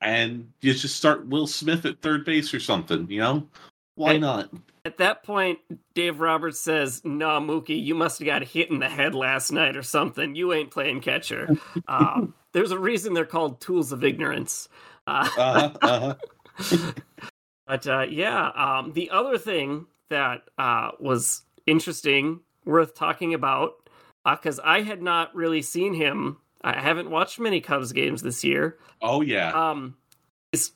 [0.00, 3.10] And you just start Will Smith at third base or something.
[3.10, 3.48] You know,
[3.94, 4.50] why and, not?
[4.84, 5.58] At that point,
[5.94, 9.76] Dave Roberts says, "Nah, Mookie, you must have got hit in the head last night
[9.76, 10.36] or something.
[10.36, 11.56] You ain't playing catcher."
[11.88, 14.68] um, there's a reason they're called tools of ignorance.
[15.06, 16.92] Uh, uh-huh, uh-huh.
[17.66, 23.87] but uh, yeah, um, the other thing that uh, was interesting, worth talking about,
[24.24, 28.42] because uh, I had not really seen him I haven't watched many Cubs games this
[28.42, 28.78] year.
[29.00, 29.52] Oh yeah.
[29.52, 29.96] Um,
[30.52, 30.72] is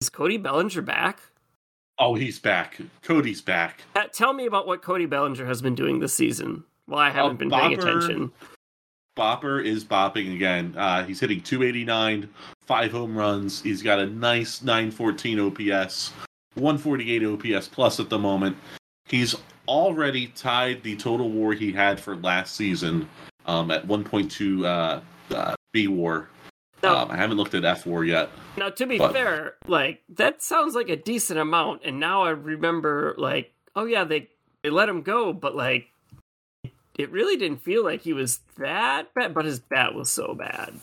[0.00, 1.20] is Cody Bellinger back?
[1.98, 2.78] Oh, he's back.
[3.02, 3.82] Cody's back.
[3.94, 6.64] Uh, tell me about what Cody Bellinger has been doing this season.
[6.88, 8.32] Well, I haven't uh, been paying attention.
[9.16, 10.74] Bopper is bopping again.
[10.76, 12.28] Uh, he's hitting 289,
[12.62, 13.62] five home runs.
[13.62, 16.12] He's got a nice 914 OPS,
[16.54, 18.56] 148 OPS plus at the moment.
[19.04, 19.36] He's
[19.68, 23.08] already tied the total war he had for last season
[23.46, 25.00] um, at 1.2 uh,
[25.34, 26.28] uh, B war.
[26.82, 28.28] Now, um, I haven't looked at F war yet.
[28.56, 29.12] Now, to be but...
[29.12, 31.82] fair, like that sounds like a decent amount.
[31.84, 34.28] And now I remember, like, oh yeah, they
[34.62, 35.88] they let him go, but like
[36.98, 40.74] it really didn't feel like he was that bad, but his bat was so bad.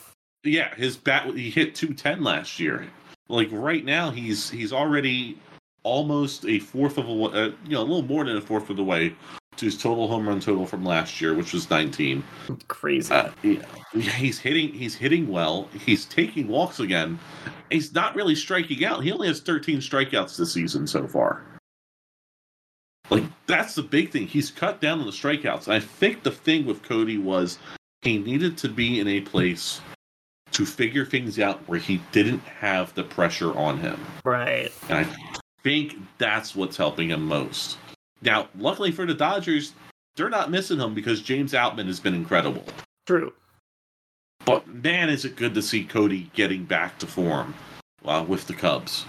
[0.43, 2.87] Yeah, his bat he hit 210 last year.
[3.29, 5.37] Like right now he's he's already
[5.83, 8.77] almost a fourth of a uh, you know, a little more than a fourth of
[8.77, 9.15] the way
[9.57, 12.23] to his total home run total from last year, which was 19.
[12.67, 13.13] Crazy.
[13.13, 13.61] Uh, yeah,
[13.93, 15.67] he's hitting he's hitting well.
[15.85, 17.19] He's taking walks again.
[17.69, 19.03] He's not really striking out.
[19.03, 21.43] He only has 13 strikeouts this season so far.
[23.09, 24.27] Like that's the big thing.
[24.27, 25.67] He's cut down on the strikeouts.
[25.67, 27.59] I think the thing with Cody was
[28.01, 29.81] he needed to be in a place
[30.51, 33.99] to figure things out where he didn't have the pressure on him.
[34.23, 34.71] Right.
[34.89, 37.77] And I think that's what's helping him most.
[38.21, 39.73] Now, luckily for the Dodgers,
[40.15, 42.63] they're not missing him because James Outman has been incredible.
[43.05, 43.33] True.
[44.45, 47.53] But man, is it good to see Cody getting back to form
[48.05, 49.05] uh, with the Cubs.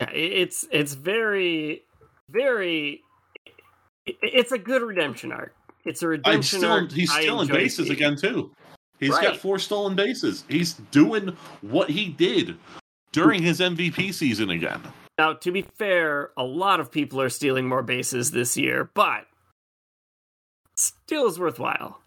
[0.00, 1.82] It's it's very
[2.30, 3.02] very
[4.06, 5.54] it's a good redemption arc.
[5.84, 6.92] It's a redemption still, arc.
[6.92, 7.92] He's still in bases seeing.
[7.92, 8.50] again too.
[8.98, 9.22] He's right.
[9.22, 10.44] got four stolen bases.
[10.48, 12.56] He's doing what he did
[13.12, 14.80] during his MVP season again.
[15.20, 19.26] Now, to be fair, a lot of people are stealing more bases this year, but
[20.74, 22.00] still is worthwhile.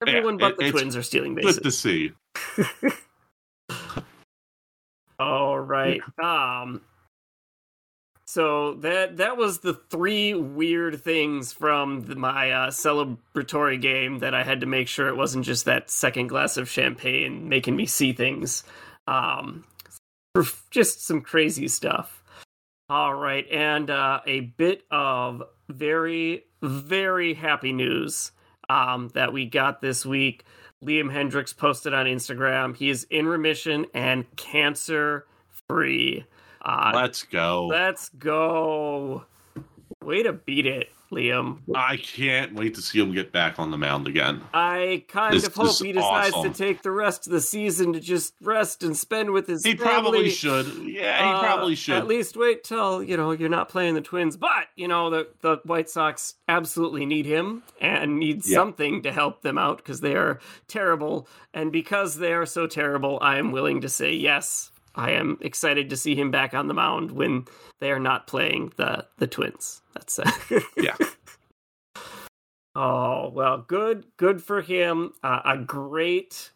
[0.00, 1.56] Everyone yeah, but the Twins are stealing bases.
[1.56, 2.12] Good to see.
[5.18, 6.00] All right.
[6.22, 6.82] Um,
[8.28, 14.34] so that that was the three weird things from the, my uh, celebratory game that
[14.34, 17.86] I had to make sure it wasn't just that second glass of champagne making me
[17.86, 18.62] see things.
[19.08, 19.64] Um,
[20.70, 22.22] just some crazy stuff.
[22.88, 28.32] All right, and uh, a bit of very very happy news
[28.68, 30.44] um, that we got this week.
[30.84, 32.76] Liam Hendriks posted on Instagram.
[32.76, 35.26] He is in remission and cancer
[35.68, 36.24] free.
[36.62, 37.66] Uh, let's go.
[37.66, 39.24] Let's go.
[40.04, 41.58] Way to beat it, Liam.
[41.74, 44.42] I can't wait to see him get back on the mound again.
[44.52, 46.52] I kind this, of hope he decides awesome.
[46.52, 49.76] to take the rest of the season to just rest and spend with his he
[49.76, 49.92] family.
[49.92, 50.66] probably should.
[50.86, 51.96] Yeah, he uh, probably should.
[51.96, 54.36] At least wait till, you know, you're not playing the Twins.
[54.36, 58.54] But, you know, the, the White Sox absolutely need him and need yeah.
[58.54, 61.28] something to help them out because they are terrible.
[61.54, 65.90] And because they are so terrible, I am willing to say yes, I am excited
[65.90, 67.44] to see him back on the mound when
[67.80, 69.82] they are not playing the the Twins.
[69.94, 70.30] That's uh,
[70.76, 70.96] yeah.
[72.74, 75.12] Oh well, good, good for him.
[75.22, 76.50] Uh, a great,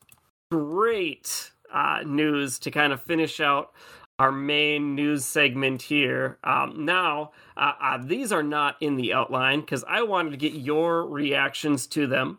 [0.50, 3.72] great uh, news to kind of finish out
[4.18, 6.38] our main news segment here.
[6.44, 10.55] Um, now, uh, uh these are not in the outline because I wanted to get
[10.55, 12.38] your reactions to them.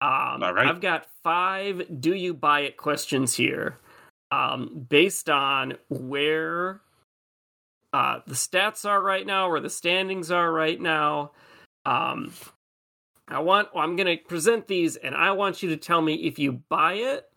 [0.00, 0.66] Um, All right.
[0.66, 3.78] I've got five "Do you buy it?" questions here
[4.34, 6.80] um, based on where
[7.92, 11.30] uh, the stats are right now, where the standings are right now.
[11.86, 12.32] Um,
[13.28, 13.68] I want.
[13.74, 16.94] I'm going to present these, and I want you to tell me if you buy
[16.94, 17.30] it,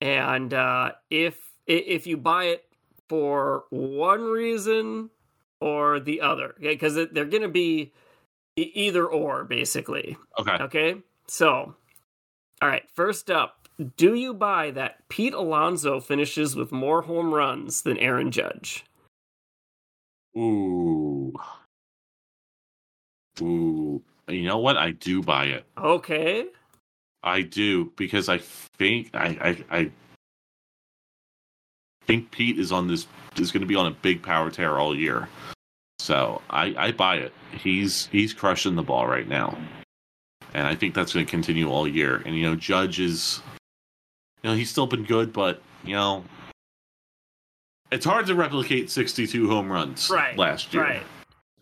[0.00, 2.64] and uh, if if you buy it
[3.08, 5.10] for one reason
[5.60, 7.10] or the other, because okay?
[7.12, 7.92] they're going to be
[8.56, 10.16] either or, basically.
[10.38, 10.56] Okay.
[10.60, 10.96] Okay.
[11.26, 11.74] So,
[12.62, 12.88] all right.
[12.94, 13.65] First up,
[13.96, 18.84] do you buy that Pete Alonso finishes with more home runs than Aaron Judge?
[20.36, 21.34] Ooh.
[23.40, 24.02] Ooh.
[24.28, 24.76] You know what?
[24.76, 25.64] I do buy it.
[25.78, 26.46] Okay.
[27.22, 29.26] I do because I think I
[29.70, 29.90] I, I
[32.06, 34.96] think Pete is on this is going to be on a big power tear all
[34.96, 35.28] year.
[35.98, 37.32] So I I buy it.
[37.52, 39.56] He's he's crushing the ball right now.
[40.54, 42.22] And I think that's going to continue all year.
[42.24, 43.42] And you know, Judge is
[44.42, 46.24] you know, he's still been good, but you know,
[47.90, 50.82] it's hard to replicate 62 home runs right, last year.
[50.82, 51.02] Right.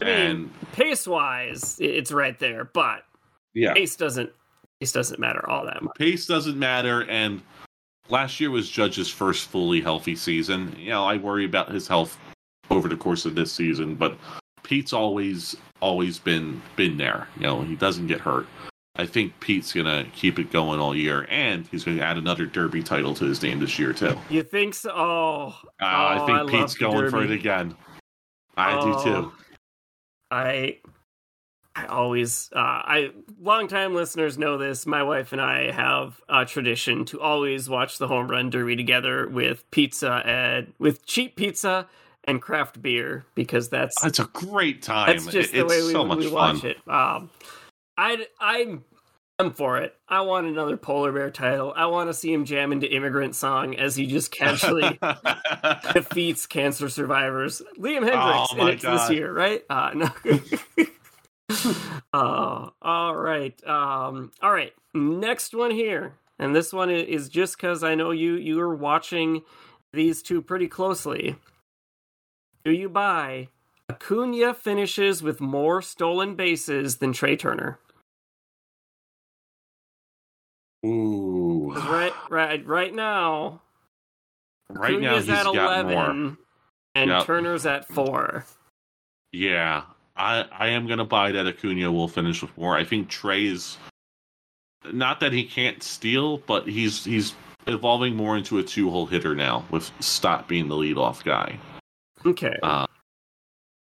[0.00, 3.04] I and mean, pace wise, it's right there, but
[3.54, 4.30] yeah, pace doesn't
[4.80, 5.94] pace doesn't matter all that much.
[5.96, 7.40] Pace doesn't matter, and
[8.08, 10.74] last year was Judge's first fully healthy season.
[10.78, 12.18] You know, I worry about his health
[12.70, 14.16] over the course of this season, but
[14.62, 17.28] Pete's always always been been there.
[17.37, 18.46] You know, he doesn't get hurt.
[18.96, 22.83] I think Pete's gonna keep it going all year, and he's gonna add another Derby
[22.83, 24.16] title to his name this year too.
[24.30, 24.90] You think so?
[24.94, 27.74] Oh, uh, I oh, think I Pete's going for it again.
[28.57, 29.33] I oh, do too.
[30.30, 30.78] I
[31.76, 34.87] I always, uh, I longtime listeners know this.
[34.87, 39.28] My wife and I have a tradition to always watch the home run derby together
[39.28, 41.88] with pizza and with cheap pizza
[42.22, 45.09] and craft beer because that's that's a great time.
[45.09, 46.33] That's just it, the way we, so much we fun.
[46.33, 46.78] watch it.
[46.87, 47.30] Um,
[47.96, 48.85] I I'm
[49.38, 49.96] I'm for it.
[50.09, 51.72] I want another polar bear title.
[51.74, 54.98] I want to see him jam into "Immigrant Song" as he just casually
[55.92, 57.61] defeats cancer survivors.
[57.76, 59.62] Liam Hendriks Oh in it this year, right?
[59.68, 60.11] Uh, no.
[62.12, 63.66] uh, all right.
[63.66, 64.72] Um, all right.
[64.94, 69.42] Next one here, and this one is just because I know you you are watching
[69.92, 71.35] these two pretty closely.
[72.64, 73.48] Do you buy
[73.90, 77.80] Acuna finishes with more stolen bases than Trea Turner?
[80.85, 83.61] Ooh, 'Cause right, right, right now,
[84.70, 85.92] right now Acuna's he's at got eleven,
[86.25, 86.37] more.
[86.94, 87.25] and Yep.
[87.27, 88.44] Turner's at four.
[89.33, 89.83] Yeah,
[90.16, 92.77] I I am gonna buy that Acuna will finish with more.
[92.77, 93.79] I think Trea is
[94.92, 97.35] not that he can't steal, but he's he's
[97.66, 101.59] evolving more into a two hole hitter now with Stott being the leadoff guy.
[102.27, 102.55] Okay.
[102.62, 102.87] Uh,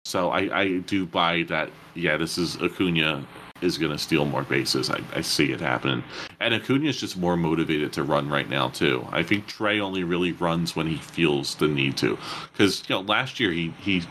[0.07, 1.71] so I I do buy that.
[1.95, 3.25] Yeah, this is Acuna
[3.61, 4.91] is gonna steal more bases.
[4.91, 6.03] I, I see it happening,
[6.41, 9.07] and Acuna is just more motivated to run right now too.
[9.11, 12.19] I think Trea only really runs when he feels the need to,
[12.53, 14.03] because you know last year he he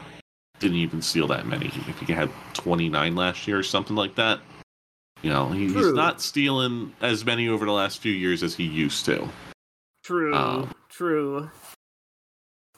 [0.59, 1.67] didn't even steal that many.
[1.67, 4.39] I think he had 29 last year or something like that.
[5.21, 8.63] You know, he, he's not stealing as many over the last few years as he
[8.63, 9.27] used to.
[10.03, 10.35] True.
[10.35, 11.49] uh, true.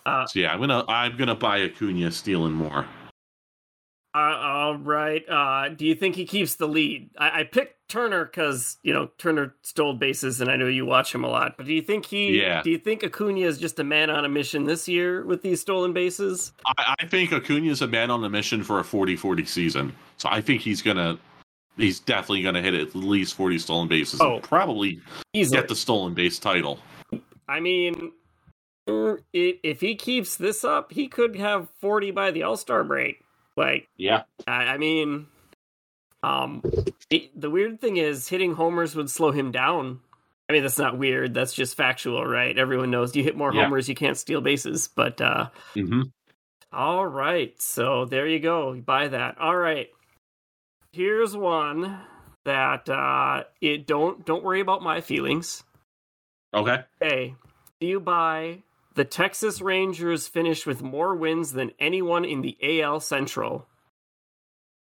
[0.05, 2.87] Uh, So yeah, I'm gonna I'm gonna buy Acuna stealing more.
[4.17, 5.23] Uh, all right.
[5.29, 7.09] Uh, do you think he keeps the lead?
[7.17, 11.13] I, I picked Turner because you know Turner stole bases, and I know you watch
[11.13, 11.55] him a lot.
[11.57, 12.41] But do you think he?
[12.41, 12.61] Yeah.
[12.63, 15.61] Do you think Acuna is just a man on a mission this year with these
[15.61, 16.51] stolen bases?
[16.65, 19.93] I, I think Acuna is a man on a mission for a 40-40 season.
[20.17, 21.17] So I think he's gonna
[21.77, 24.35] he's definitely gonna hit at least 40 stolen bases Oh.
[24.35, 24.99] and probably
[25.33, 25.59] Easily.
[25.61, 26.79] get the stolen base title.
[27.47, 28.11] I mean,
[28.89, 33.21] er, if he keeps this up, he could have 40 by the All Star break.
[33.57, 34.23] Like, Yeah.
[34.47, 35.27] I, I mean,
[36.23, 36.61] um,
[37.09, 39.99] the, the weird thing is hitting homers would slow him down.
[40.49, 41.33] I mean, that's not weird.
[41.33, 42.57] That's just factual, right?
[42.57, 43.63] Everyone knows you hit more Yeah.
[43.65, 44.87] homers, you can't steal bases.
[44.87, 46.03] But uh, hmm
[46.71, 48.73] all right, so there you go.
[48.73, 49.37] You Buy that.
[49.39, 49.87] All right,
[50.91, 51.97] here's one
[52.43, 55.63] that uh, it don't don't worry about my feelings.
[56.53, 56.83] Okay.
[56.99, 57.35] Hey,
[57.79, 58.63] do you buy
[58.97, 63.67] the Texas Rangers finish with more wins than anyone in the AL Central?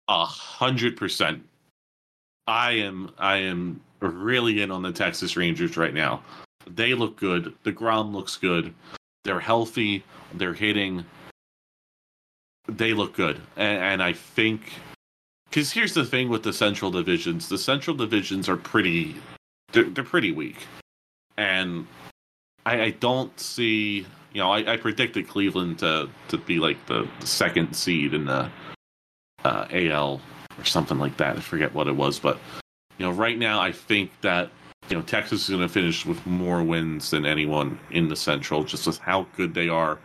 [0.08, 1.44] A hundred percent.
[2.48, 6.24] I am I am really in on the Texas Rangers right now.
[6.66, 7.54] They look good.
[7.62, 8.74] The ground looks good.
[9.24, 10.04] They're healthy.
[10.34, 11.06] They're hitting.
[12.68, 14.62] They look good, and, and I think
[15.50, 19.16] because here's the thing with the Central divisions: the Central divisions are pretty.
[19.72, 20.58] They're, they're pretty weak,
[21.38, 21.86] and
[22.66, 24.06] I, I don't see.
[24.34, 28.26] You know, I, I predicted Cleveland to to be like the, the second seed in
[28.26, 28.50] the
[29.44, 30.22] uh, AL
[30.58, 31.38] or something like that.
[31.38, 32.40] I forget what it was, but
[32.98, 34.50] you know, right now I think that
[34.90, 38.64] you know Texas is going to finish with more wins than anyone in the Central,
[38.64, 40.00] just with how good they are.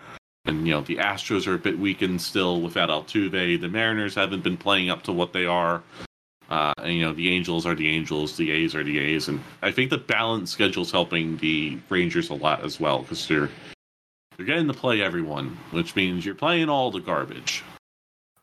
[0.46, 3.60] And you know, the Astros are a bit weakened still without Altuve.
[3.60, 5.82] The Mariners haven't been playing up to what they are.
[6.48, 9.42] Uh, and you know, the Angels are the Angels, the A's are the A's, and
[9.62, 13.48] I think the balanced schedule's helping the Rangers a lot as well because they're
[14.36, 17.64] they're getting to play everyone, which means you're playing all the garbage,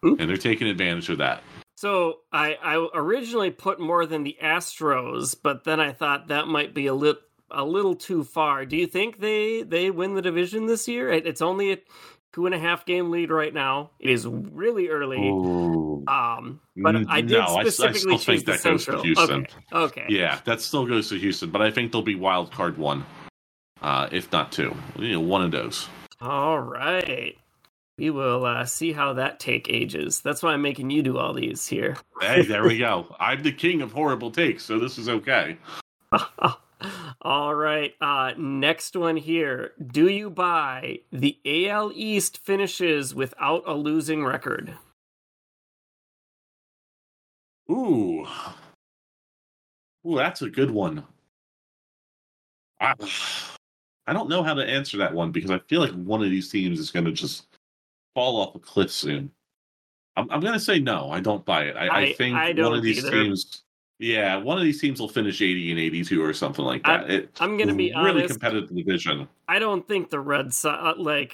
[0.02, 1.44] and they're taking advantage of that.
[1.76, 6.74] So I, I originally put more than the Astros, but then I thought that might
[6.74, 8.66] be a little a little too far.
[8.66, 11.10] Do you think they they win the division this year?
[11.10, 11.78] It, it's only a
[12.34, 13.92] two and a half game lead right now.
[14.00, 15.18] It is really early.
[15.30, 16.04] Ooh.
[16.08, 18.80] Um, but I did no, I s- I specifically still choose think the that goes
[18.86, 19.04] to Central.
[19.04, 19.48] Houston.
[19.72, 20.02] Okay.
[20.02, 20.06] okay.
[20.10, 23.06] Yeah, that still goes to Houston, but I think they'll be wild card one,
[23.82, 24.76] uh, if not two.
[24.98, 25.88] You know, one of those.
[26.20, 27.38] All right.
[28.00, 30.20] We will uh, see how that take ages.
[30.22, 31.96] That's why I'm making you do all these here.
[32.20, 33.16] Hey, there we go.
[33.20, 35.58] I'm the king of horrible takes, so this is okay.
[37.24, 37.94] All right.
[38.02, 39.72] Uh, next one here.
[39.86, 44.74] Do you buy the AL East finishes without a losing record?
[47.72, 48.28] Ooh,
[50.06, 51.06] ooh, that's a good one.
[52.82, 52.94] I,
[54.06, 56.50] I don't know how to answer that one because I feel like one of these
[56.50, 57.48] teams is going to just
[58.14, 59.32] fall off a cliff soon.
[60.18, 61.10] I'm, I'm going to say no.
[61.10, 61.78] I don't buy it.
[61.78, 63.12] I, I, I- think one of these either.
[63.12, 63.64] teams.
[64.04, 67.06] Yeah, one of these teams will finish 80 and 82 or something like that.
[67.06, 69.30] I'm, it, I'm going to be really honest, competitive division.
[69.48, 71.34] I don't think the Red Sox like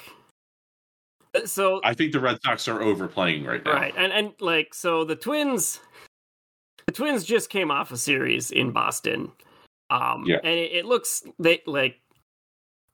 [1.45, 3.74] so I think the Red Sox are overplaying right now.
[3.74, 5.80] right and and like so the Twins
[6.88, 9.32] the Twins just came off a series in Boston.
[9.89, 10.38] Um Yeah.
[10.43, 11.99] and it, it looks they like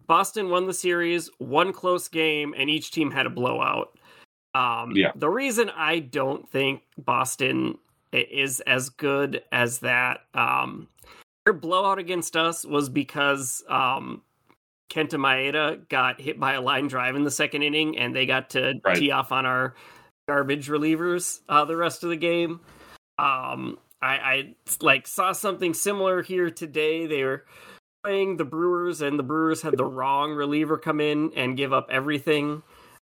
[0.07, 3.97] Boston won the series, one close game and each team had a blowout.
[4.53, 5.11] Um Yeah.
[5.15, 7.84] the reason I don't think Boston i-
[8.21, 10.87] is as good as that um
[11.45, 14.21] their blowout against us was because um
[14.89, 18.51] Kenta Maeda got hit by a line drive in the second inning, and they got
[18.51, 18.97] to Right.
[18.97, 19.75] tee off on our
[20.27, 22.61] garbage relievers uh, the rest of the game.
[23.17, 27.07] Um, I, I like saw something similar here today.
[27.07, 27.45] They were
[28.03, 31.87] playing the Brewers, and the Brewers had the wrong reliever come in and give up
[31.89, 32.61] everything.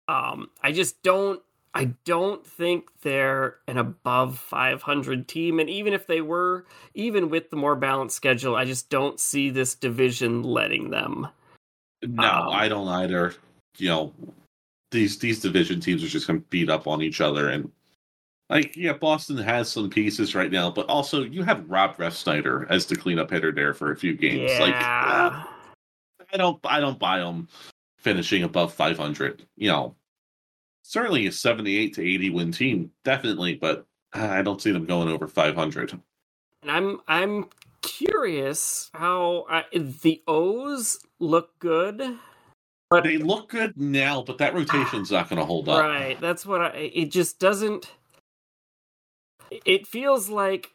[0.07, 1.41] Um, I just don't.
[1.73, 7.49] I don't think they're an above 500 team, and even if they were, even with
[7.49, 11.27] the more balanced schedule, I just don't see this division letting them.
[12.03, 13.35] No, Um, I don't either.
[13.77, 14.13] You know,
[14.91, 17.71] these these division teams are just going to beat up on each other, and
[18.49, 22.85] like, yeah, Boston has some pieces right now, but also you have Rob Refsnyder as
[22.85, 24.59] the cleanup hitter there for a few games.
[24.59, 25.45] Like, Yeah.
[26.33, 27.47] I don't, I don't buy them
[27.97, 29.45] finishing above 500.
[29.55, 29.95] You know,
[30.83, 35.27] certainly a 78 to 80 win team, definitely, but I don't see them going over
[35.27, 35.99] 500.
[36.63, 37.49] And I'm I'm
[37.81, 42.17] curious how I, the O's look good.
[42.89, 45.79] But They look good now, but that rotation's not going to hold up.
[45.79, 47.89] right, that's what I it just doesn't
[49.49, 50.71] it feels like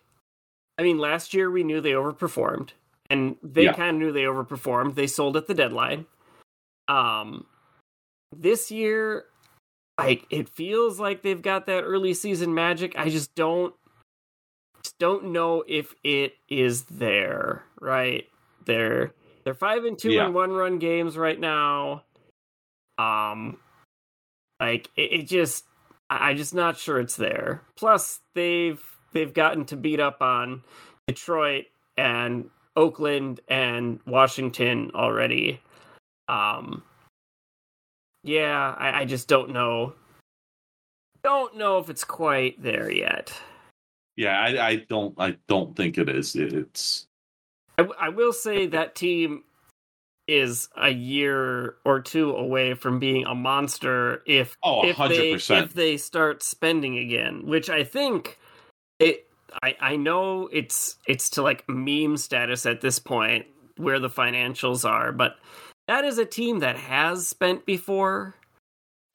[0.79, 2.71] I mean last year we knew they overperformed
[3.11, 3.75] and they Yeah.
[3.75, 4.95] kind of knew they overperformed.
[4.95, 6.07] They sold at the deadline.
[6.89, 7.47] Um
[8.35, 9.27] this year
[9.99, 12.95] like it feels like they've got that early season magic.
[12.97, 13.75] I just don't
[14.83, 18.27] just don't know if it is there, right?
[18.67, 19.13] They're
[19.45, 20.27] they're 5 and 2 Yeah.
[20.27, 22.03] in one run games right now.
[22.99, 23.59] Um
[24.61, 25.65] like it, it just
[26.11, 27.63] I- I'm just not sure it's there.
[27.77, 28.81] Plus they've
[29.13, 30.63] they've gotten to beat up on
[31.07, 31.67] Detroit
[31.97, 35.61] and Oakland and Washington already.
[36.29, 36.83] Um
[38.27, 39.95] yeah, I, I just don't know.
[41.23, 43.33] Don't know if it's quite there yet.
[44.17, 46.37] Yeah, I, I don't, I don't think it is.
[46.37, 47.07] It- It's
[47.79, 49.45] I, w- I will say that team
[50.29, 55.63] is a year or two away from being a monster if Oh, if they 100%.
[55.65, 58.39] if they start spending again, which I think
[58.99, 59.29] it
[59.63, 63.47] I I know it's it's to like meme status at this point
[63.77, 65.37] where the financials are, but
[65.89, 68.35] that is a team that has spent before.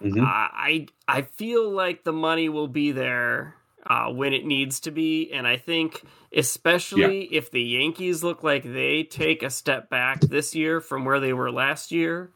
[0.02, 0.22] Mhm.
[0.22, 3.56] I I I feel like the money will be there
[3.88, 6.04] uh, when it needs to be, and I think
[6.36, 11.20] especially if the Yankees look like they take a step back this year from where
[11.20, 12.32] they were last year,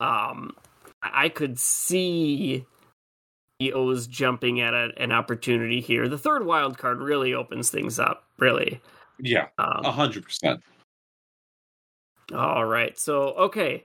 [0.00, 0.56] um,
[1.02, 2.66] I I could see
[3.60, 6.08] the O's jumping at a, an opportunity here.
[6.08, 8.80] The third wild card really opens things up, really.
[9.18, 10.62] yeah, Um, a hundred percent.
[12.34, 12.98] All right.
[12.98, 13.84] So, okay.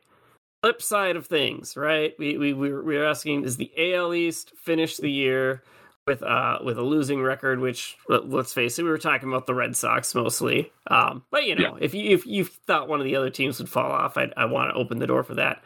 [0.63, 2.13] Flip side of things, right?
[2.17, 5.61] We we we were, we were asking is the AL East finish the year
[6.07, 9.45] with uh with a losing record which let- let's face it we were talking about
[9.45, 10.71] the Red Sox mostly.
[10.87, 13.69] Um but you know, if you if you thought one of the other teams would
[13.69, 15.61] fall off, I I want to open the door for that.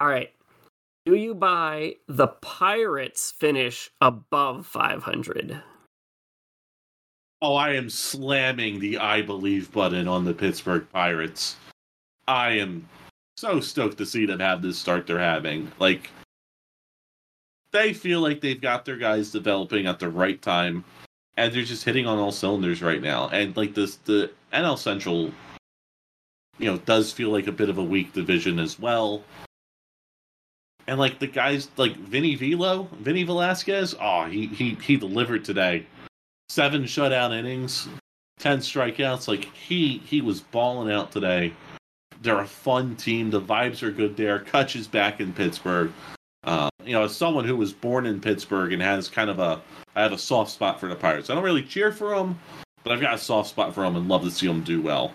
[0.00, 0.30] All right.
[1.06, 5.60] Do you buy the Pirates finish above 500?
[7.42, 11.56] Oh, I am slamming the I believe button on the Pittsburgh Pirates.
[12.30, 12.88] I am
[13.36, 15.70] so stoked to see them have this start they're having.
[15.80, 16.10] Like,
[17.72, 20.84] they feel like they've got their guys developing at the right time,
[21.36, 23.28] and they're just hitting on all cylinders right now.
[23.30, 25.32] And like this, the NL Central,
[26.58, 29.24] you know, does feel like a bit of a weak division as well.
[30.86, 35.84] And like the guys like Vinny Velo, Vinny Velasquez, oh, he he he delivered today
[36.48, 37.88] seven shutout innings,
[38.38, 39.26] ten strikeouts.
[39.26, 41.52] Like he he was balling out today.
[42.20, 43.30] They're a fun team.
[43.30, 44.40] The vibes are good there.
[44.40, 45.92] Kutch is back in Pittsburgh.
[46.44, 49.60] Uh, you know, as someone who was born in Pittsburgh and has kind of a,
[49.94, 51.30] I have a soft spot for the Pirates.
[51.30, 52.38] I don't really cheer for them,
[52.82, 55.12] but I've got a soft spot for them and love to see them do well.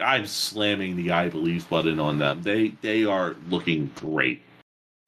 [0.00, 2.42] I'm slamming the I believe button on them.
[2.42, 4.42] They they are looking great.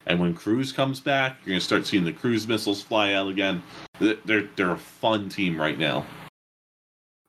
[0.05, 3.61] And when Cruz comes back, you're gonna start seeing the Cruz missiles fly out again.
[3.99, 6.05] They're they're a fun team right now.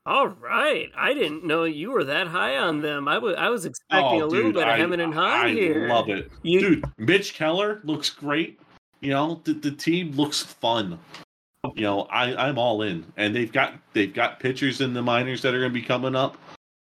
[0.09, 0.91] All right.
[0.97, 3.07] I didn't know you were that high on them.
[3.09, 5.51] I was I was expecting Oh, a little dude, bit of I- hemming and I
[5.51, 5.87] here.
[5.87, 6.85] love it, You, dude.
[6.97, 8.59] Mitch Keller looks great.
[9.03, 10.99] You know, the, the team looks fun.
[11.75, 13.05] you know, I, I'm all in.
[13.19, 16.17] And they've got they've got pitchers in the minors that are going to be coming
[16.17, 16.39] up.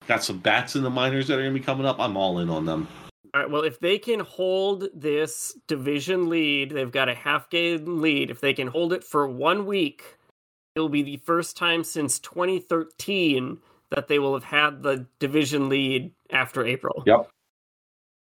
[0.07, 1.99] Got some bats in the minors that are going to be coming up.
[1.99, 2.87] I'm all in on them.
[3.35, 3.51] All right.
[3.51, 8.31] Well, if they can hold this division lead, they've got a half game lead.
[8.31, 10.16] If they can hold it for one week,
[10.77, 13.59] it will be the first time since 2013
[13.91, 17.03] that they will have had the division lead after April.
[17.07, 17.31] Yep.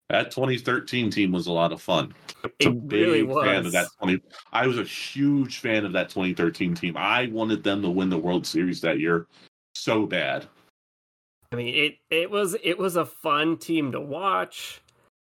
[0.08, 2.14] That 2013 team was a lot of fun.
[2.58, 3.44] It really was.
[3.44, 4.22] fan of that 20.
[4.52, 6.96] I was a huge fan of that 2013 team.
[6.96, 9.26] I wanted them to win the World Series that year
[9.74, 10.46] so bad.
[11.52, 14.80] I mean, it it was it was a fun team to watch.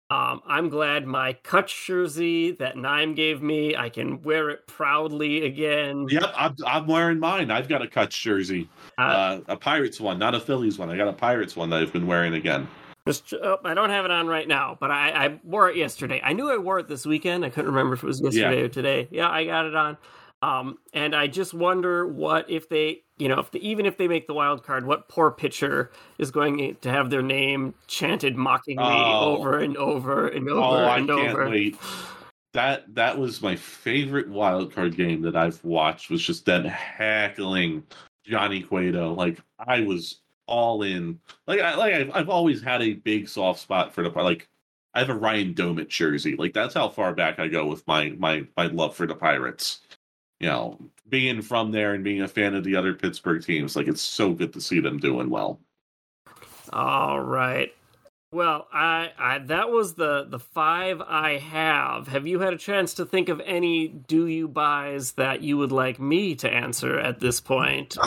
[0.09, 5.45] Um, I'm glad my Kutch jersey that Nime gave me, I can wear it proudly
[5.45, 6.07] again.
[6.09, 7.51] Yep, I'm, I'm wearing mine.
[7.51, 10.91] I've got a Kutch jersey, Uh, uh, a Pirates one, not a Phillies one.
[10.91, 12.69] I got a Pirates one that I've been wearing again.
[13.05, 16.21] just, oh, I don't have it on right now, but I, I wore it yesterday.
[16.23, 17.45] I knew I wore it this weekend.
[17.45, 19.09] I couldn't remember if it was yesterday or today.
[19.11, 19.97] Yeah, I got it on.
[20.43, 24.07] Um, and I just wonder what if they, you know, if the, even if they
[24.07, 28.85] make the wild card, what poor pitcher is going to have their name chanted mockingly
[28.85, 29.37] Oh.
[29.39, 31.49] over and over and over oh, I and can't over.
[31.49, 31.77] wait.
[32.53, 36.11] That that was my favorite wild card game that I've watched.
[36.11, 37.83] Was just them heckling
[38.25, 39.13] Johnny Cueto.
[39.15, 41.19] Like I was all in.
[41.47, 44.49] Like I like I've, I've always had a big soft spot for the like.
[44.95, 46.37] I have a Ryan Doumit jersey.
[46.37, 49.81] Like that's how far back I go with my my my love for the Pirates.
[50.41, 50.79] You know,
[51.09, 54.33] being from there and being a fan of the other Pittsburgh teams, like it's so
[54.33, 55.61] good to see them doing well.
[56.73, 57.73] All right.
[58.33, 62.09] Well, I, I that was the the five I have.
[62.09, 65.73] Have you had a chance to think of any do you buys that you would
[65.73, 67.97] like me to answer at this point?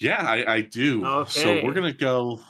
[0.00, 1.24] Yeah, I, I do.
[1.28, 2.40] So we're gonna go.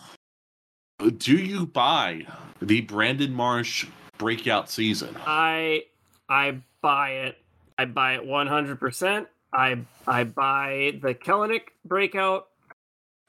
[1.19, 2.25] Do you buy
[2.63, 3.87] the Brandon Marsh
[4.19, 5.17] breakout season?
[5.27, 5.87] I
[6.29, 7.39] I buy it.
[7.81, 9.27] I buy it 100%.
[9.55, 12.49] I I buy the Kelenic breakout.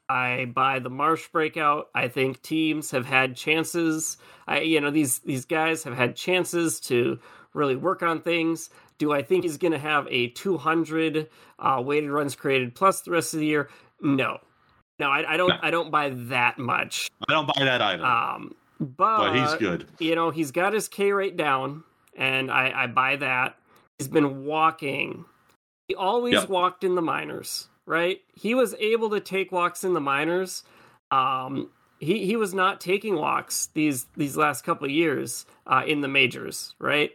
[0.10, 1.88] I buy the Marsh breakout.
[1.96, 4.18] I think teams have had chances.
[4.48, 7.18] I you know these these guys have had chances to
[7.54, 8.70] really work on things.
[8.98, 13.12] Do I think he's going to have a 200 uh, weighted runs created plus the
[13.12, 13.70] rest of the year?
[14.02, 14.40] No.
[15.00, 15.58] No, I, I don't No.
[15.62, 17.10] I don't buy that much.
[17.30, 19.88] I don't buy that either, Um but, but he's good.
[20.00, 21.84] you know, he's got his K rate down,
[22.18, 23.56] and I, I buy that.
[24.02, 25.26] He's been walking.
[25.88, 26.50] He always Yep.
[26.50, 28.20] walked in the minors, right?
[28.36, 30.64] He was able to take walks in the minors.
[31.12, 36.02] Um, he he was not taking walks these these last couple of years uh, in
[36.02, 37.12] the majors, right?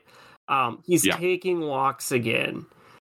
[0.49, 1.18] Um, he's Yeah.
[1.18, 2.66] taking walks again.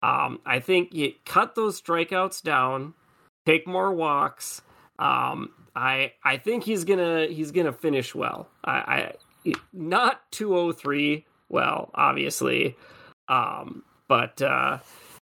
[0.03, 2.95] Um, I think you cut those strikeouts down,
[3.47, 4.63] take more walks.
[4.99, 8.49] Um, I I think he's gonna he's gonna finish well.
[8.65, 8.73] I,
[9.47, 12.77] I not two oh three well, obviously,
[13.29, 14.79] um, but uh,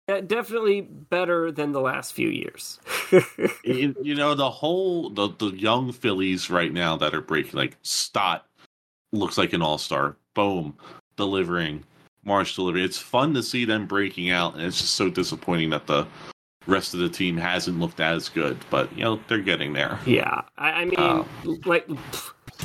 [0.06, 2.78] definitely better than the last few years.
[3.64, 7.76] you, you know the whole the the young Phillies right now that are breaking like
[7.82, 8.46] Stott
[9.12, 10.16] looks like an all star.
[10.34, 10.76] Boom,
[11.16, 11.84] delivering
[12.24, 12.84] Marsh delivering.
[12.84, 16.06] It's fun to see them breaking out, and it's just so disappointing that the
[16.66, 18.58] rest of the team hasn't looked as good.
[18.70, 19.98] But you know they're getting there.
[20.06, 21.24] Yeah, I, I mean, Uh,
[21.64, 21.88] like,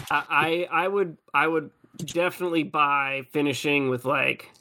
[0.10, 4.52] I I would I would definitely buy finishing with like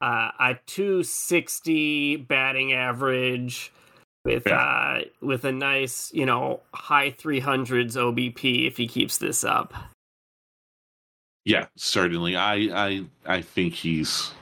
[0.00, 3.72] uh, a two sixty batting average
[4.24, 9.44] with uh with a nice you know high three hundreds OBP if he keeps this
[9.44, 9.74] up.
[11.44, 12.36] Yeah, certainly.
[12.36, 14.32] I I I think he's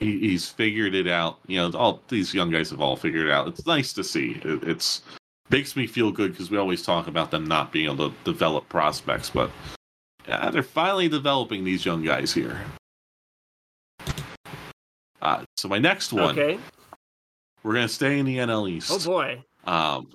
[0.00, 1.38] he, he's figured it out.
[1.46, 3.46] You know, all these young guys have all figured it out.
[3.48, 4.40] It's nice to see.
[4.44, 5.02] It, it's
[5.50, 8.68] makes me feel good because we always talk about them not being able to develop
[8.68, 9.50] prospects, but
[10.26, 12.58] yeah, they're finally developing these young guys here.
[15.22, 16.58] Uh, so my next one, Okay.
[17.62, 18.90] we're gonna stay in the NL East.
[18.92, 19.42] Oh boy.
[19.64, 20.08] Um,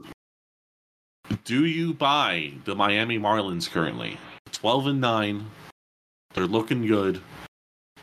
[1.46, 4.18] do you buy the Miami Marlins currently?
[4.52, 5.46] 12 and 9.
[6.34, 7.22] They're looking good.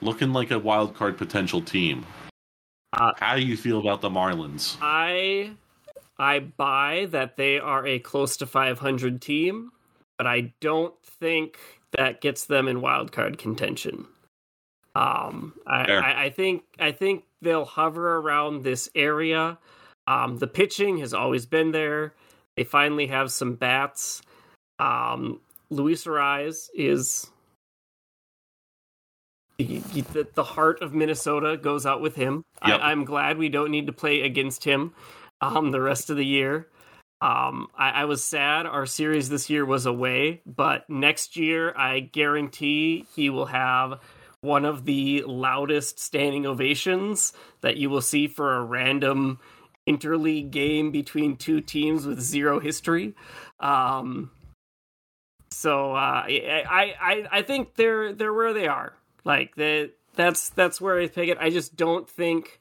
[0.01, 2.05] Looking like a wild card potential team.
[2.93, 4.77] Uh, How do you feel about the Marlins?
[4.81, 5.53] I
[6.19, 9.73] I buy that they are a close to 500 team,
[10.17, 11.59] but I don't think
[11.97, 14.07] that gets them in wild card contention.
[14.95, 19.59] Um, I, I, I think I think they'll hover around this area.
[20.07, 22.15] Um, the pitching has always been there.
[22.57, 24.23] They finally have some bats.
[24.79, 25.41] Um,
[25.71, 27.31] Luis Arraez is
[29.59, 32.45] the, the, the heart of Minnesota goes out with him.
[32.67, 32.81] Yep.
[32.81, 34.93] I, I'm glad we don't need to play against him
[35.41, 36.69] um, the rest of the year.
[37.21, 42.01] Um, I, I was sad our series this year was away, but next year I
[42.01, 44.01] guarantee he will have
[44.45, 47.33] one of the loudest standing ovations
[47.63, 49.41] that you will see for a random
[49.89, 53.15] interleague game between two teams with zero history.
[53.61, 54.31] Um,
[55.51, 58.95] so uh, I, I I think they're they're where they are.
[59.25, 61.39] Like that that's that's where I pick it.
[61.41, 62.61] I just don't think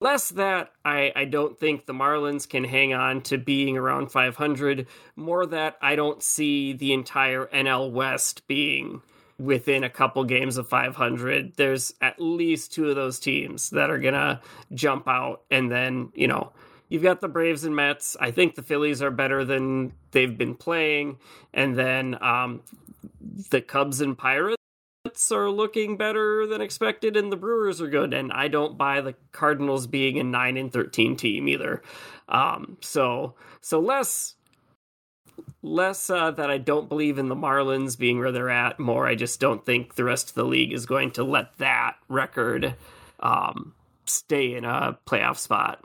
[0.00, 4.86] less that I I don't think the Marlins can hang on to being around 500.
[5.16, 9.02] More that I don't see the entire NL West being
[9.38, 11.54] within a couple games of 500.
[11.56, 14.40] There's at least two of those teams that are gonna
[14.72, 16.52] jump out, and then you know
[16.88, 18.16] you've got the Braves and Mets.
[18.20, 21.18] I think the Phillies are better than they've been playing,
[21.52, 22.62] and then um,
[23.50, 24.58] the Cubs and Pirates
[25.30, 28.14] are looking better than expected, and the Brewers are good.
[28.14, 31.82] And I don't buy the Cardinals being a nine and thirteen team either.
[32.28, 34.34] Um, so so less
[35.62, 38.78] less uh, that I don't believe in the Marlins being where they're at.
[38.78, 41.96] More, I just don't think the rest of the league is going to let that
[42.08, 42.74] record
[43.20, 43.74] um,
[44.06, 45.84] stay in a playoff spot.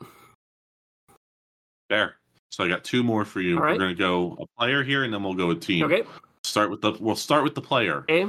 [1.90, 2.16] There.
[2.52, 3.60] So I got two more for you.
[3.60, 3.74] Right.
[3.74, 5.86] We're gonna go a player here, and then we'll go a team.
[5.86, 6.04] Okay.
[6.44, 6.94] Start with the.
[7.00, 8.00] We'll start with the player.
[8.10, 8.26] Okay.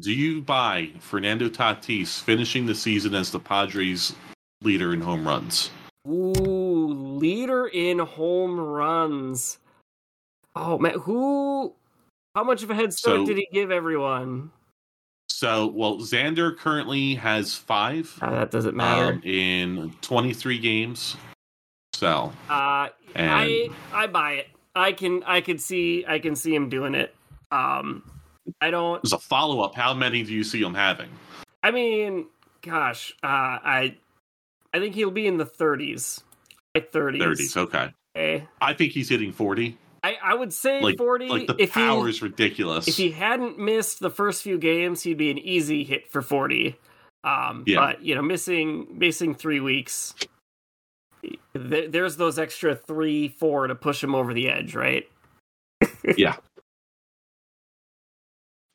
[0.00, 4.14] Do you buy Fernando Tatis finishing the season as the Padres
[4.62, 5.70] leader in home runs?
[6.06, 9.58] Ooh, leader in home runs.
[10.60, 11.72] Oh man, who?
[12.34, 14.50] How much of a head start So- did he give everyone?
[15.30, 19.12] So, well, Xander currently has five Uh, that doesn't matter.
[19.14, 21.16] um, in 23 games.
[21.94, 24.48] So, uh, and I I buy it.
[24.74, 27.14] I can I can see I can see him doing it.
[27.52, 28.02] Um,
[28.60, 29.00] I don't.
[29.04, 31.10] as a follow up, how many do you see him having?
[31.62, 32.26] I mean,
[32.62, 33.26] gosh, uh,
[33.62, 33.96] I
[34.74, 36.22] I think he'll be in the 30s.
[36.74, 37.20] Like 30s.
[37.22, 37.56] 30s.
[37.56, 37.92] Okay.
[38.16, 38.48] Okay.
[38.60, 39.76] I think he's hitting 40.
[40.04, 41.28] I, I would say Like, 40.
[41.28, 42.86] like the if power he, is ridiculous.
[42.88, 46.76] if he hadn't missed the first few games, he'd be an easy hit for 40.
[47.24, 47.78] Um, Yeah.
[47.80, 50.14] But, you know, missing missing three weeks,
[51.22, 55.08] th- there's those extra three, four to push him over the edge, right?
[56.16, 56.36] yeah.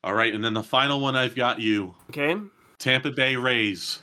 [0.02, 0.34] All right.
[0.34, 2.36] And then the final one I've got you Okay.
[2.78, 4.00] Tampa Bay Rays.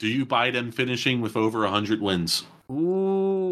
[0.00, 2.44] Do you buy them finishing with over 100 wins?
[2.70, 3.45] Ooh.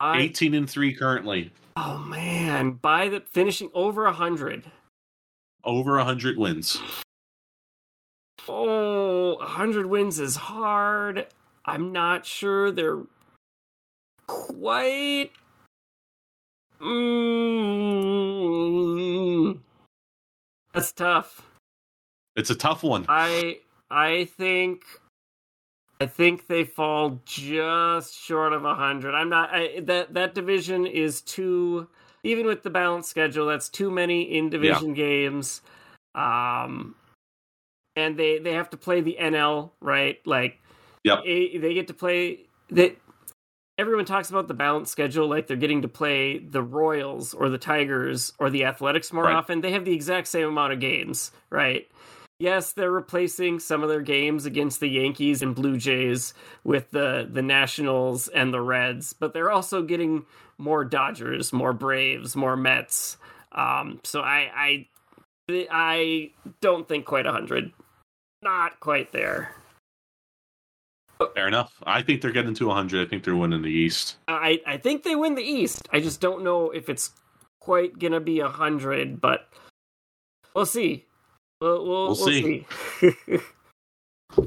[0.00, 1.52] I, 18 and 3 currently.
[1.76, 2.72] oh, man.
[2.72, 4.70] By the finishing over 100.
[5.64, 6.80] Over 100 wins.
[8.48, 11.26] Oh, 100 wins is hard.
[11.64, 13.02] I'm not sure they're
[14.28, 15.30] quite.
[18.26, 19.58] Mm,
[20.72, 21.42] that's tough.
[22.36, 23.06] It's a tough one.
[23.08, 24.84] I I think
[26.00, 29.14] I think they fall just short of 100.
[29.14, 31.88] I'm not I, that that division is too
[32.22, 35.62] even with the balanced schedule that's too many in division games.
[36.14, 36.94] Um
[37.94, 40.18] and they they have to play the NL, right?
[40.26, 40.60] Like
[41.04, 41.20] Yep.
[41.26, 42.40] eh, they get to play
[42.70, 42.96] that
[43.78, 47.58] everyone talks about the balanced schedule like they're getting to play the Royals or the
[47.58, 49.34] Tigers or the Athletics more Right.
[49.34, 49.60] often.
[49.60, 51.88] They have the exact same amount of games, right?
[52.38, 56.34] Yes, they're replacing some of their games against the Yankees and Blue Jays
[56.64, 60.26] with the the Nationals and the Reds, but they're also getting
[60.58, 63.16] more Dodgers, more Braves, more Mets.
[63.52, 64.86] Um, so I I
[65.70, 66.30] I
[66.60, 67.72] don't think quite hundred.
[68.42, 69.54] Not quite there.
[71.34, 71.82] Fair enough.
[71.86, 73.06] I think they're getting to 100.
[73.06, 74.16] I think they're winning the East.
[74.28, 75.88] I I think they win the East.
[75.90, 77.12] I just don't know if it's
[77.60, 79.48] quite gonna be a hundred, but
[80.54, 81.06] we'll see.
[81.60, 82.66] We'll, we'll, We'll we'll see.
[83.00, 83.16] see.
[84.36, 84.46] All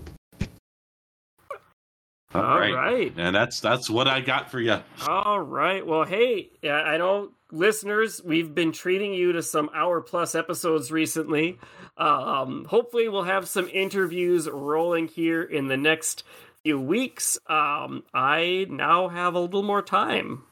[2.35, 2.73] All right.
[2.73, 3.13] right.
[3.17, 4.77] And that's that's what I got for you.
[5.07, 5.85] All right.
[5.85, 10.91] Well, hey, yeah, I know listeners, we've been treating you to some hour plus episodes
[10.91, 11.57] recently.
[11.97, 16.23] Um, hopefully, we'll have some interviews rolling here in the next
[16.63, 17.39] few weeks.
[17.47, 20.43] Um, I now have a little more time,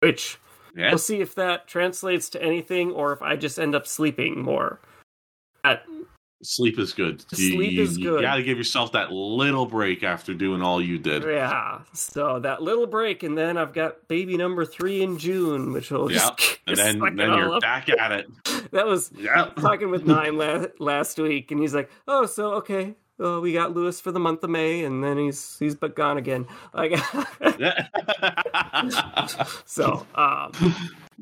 [0.00, 0.38] which
[0.74, 0.88] Yeah.
[0.90, 4.80] we'll see if that translates to anything or if I just end up sleeping more.
[5.64, 5.76] Uh,
[6.42, 7.22] Sleep is good.
[7.34, 8.16] Sleep you, is good.
[8.16, 11.22] You got to give yourself that little break after doing all you did.
[11.24, 11.80] yeah.
[11.94, 16.12] So that little break, and then I've got baby number three in June, which will
[16.12, 16.30] Yeah.
[16.36, 17.62] just And then then you're up.
[17.62, 18.26] back at it.
[18.72, 19.46] That was Yeah.
[19.60, 23.72] talking with Nime la- last week, and he's like, "Oh, so okay, well, we got
[23.74, 26.98] Louis for the month of May, and then he's he's but gone again." Like,
[29.64, 30.52] so um,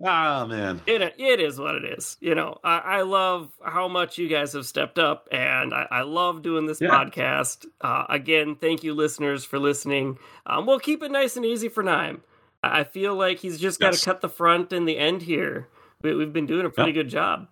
[0.04, 0.80] Ah man.
[0.86, 2.16] it it is what it is.
[2.20, 6.02] You know, I, I love how much you guys have stepped up, and I, I
[6.02, 6.88] love doing this Yeah.
[6.90, 7.66] podcast.
[7.80, 10.18] Uh, again, thank you, listeners, for listening.
[10.46, 12.22] Um, we'll keep it nice and easy for Nime.
[12.62, 14.04] I I feel like he's just got to Yes.
[14.04, 15.68] cut the front and the end here.
[16.02, 17.46] We, we've been doing a pretty good job.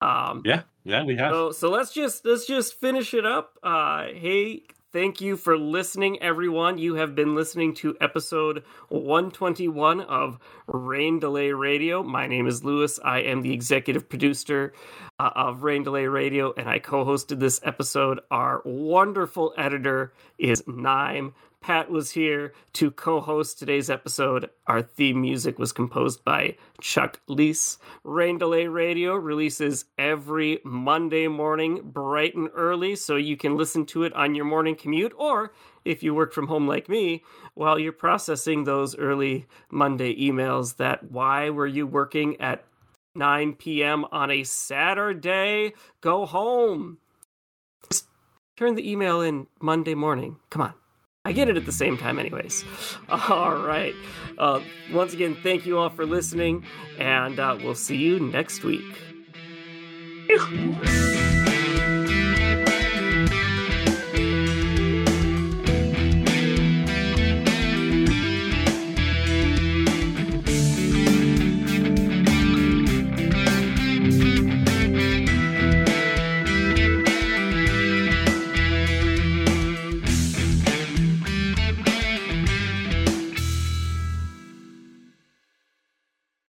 [0.00, 1.32] Um, yeah, yeah, we have.
[1.32, 3.52] So, so let's just let's just finish it up.
[3.62, 4.62] Uh, hey,
[4.98, 6.76] thank you for listening, everyone.
[6.76, 12.02] You have been listening to episode 121 of Rain Delay Radio.
[12.02, 12.98] My name is Louis.
[13.04, 14.72] I am the executive producer
[15.20, 18.18] uh, of Rain Delay Radio, and I co-hosted this episode.
[18.32, 21.32] Our wonderful editor is Nime.
[21.60, 24.48] Pat was here to co host today's episode.
[24.66, 27.78] Our theme music was composed by Chuck Leese.
[28.04, 34.04] Rain Delay Radio releases every Monday morning, bright and early, so you can listen to
[34.04, 35.52] it on your morning commute, or
[35.84, 41.10] if you work from home like me, while you're processing those early Monday emails that
[41.10, 42.64] why were you working at
[43.14, 44.04] 9 p.m.
[44.12, 45.72] on a Saturday?
[46.00, 46.98] Go home.
[47.90, 48.06] Just
[48.56, 50.36] turn the email in Monday morning.
[50.50, 50.74] Come on.
[51.28, 52.64] I get it at the same time, anyways.
[53.10, 53.94] All right.
[54.38, 56.64] Uh, once again, thank you all for listening,
[56.98, 58.82] and uh, we'll see you next week.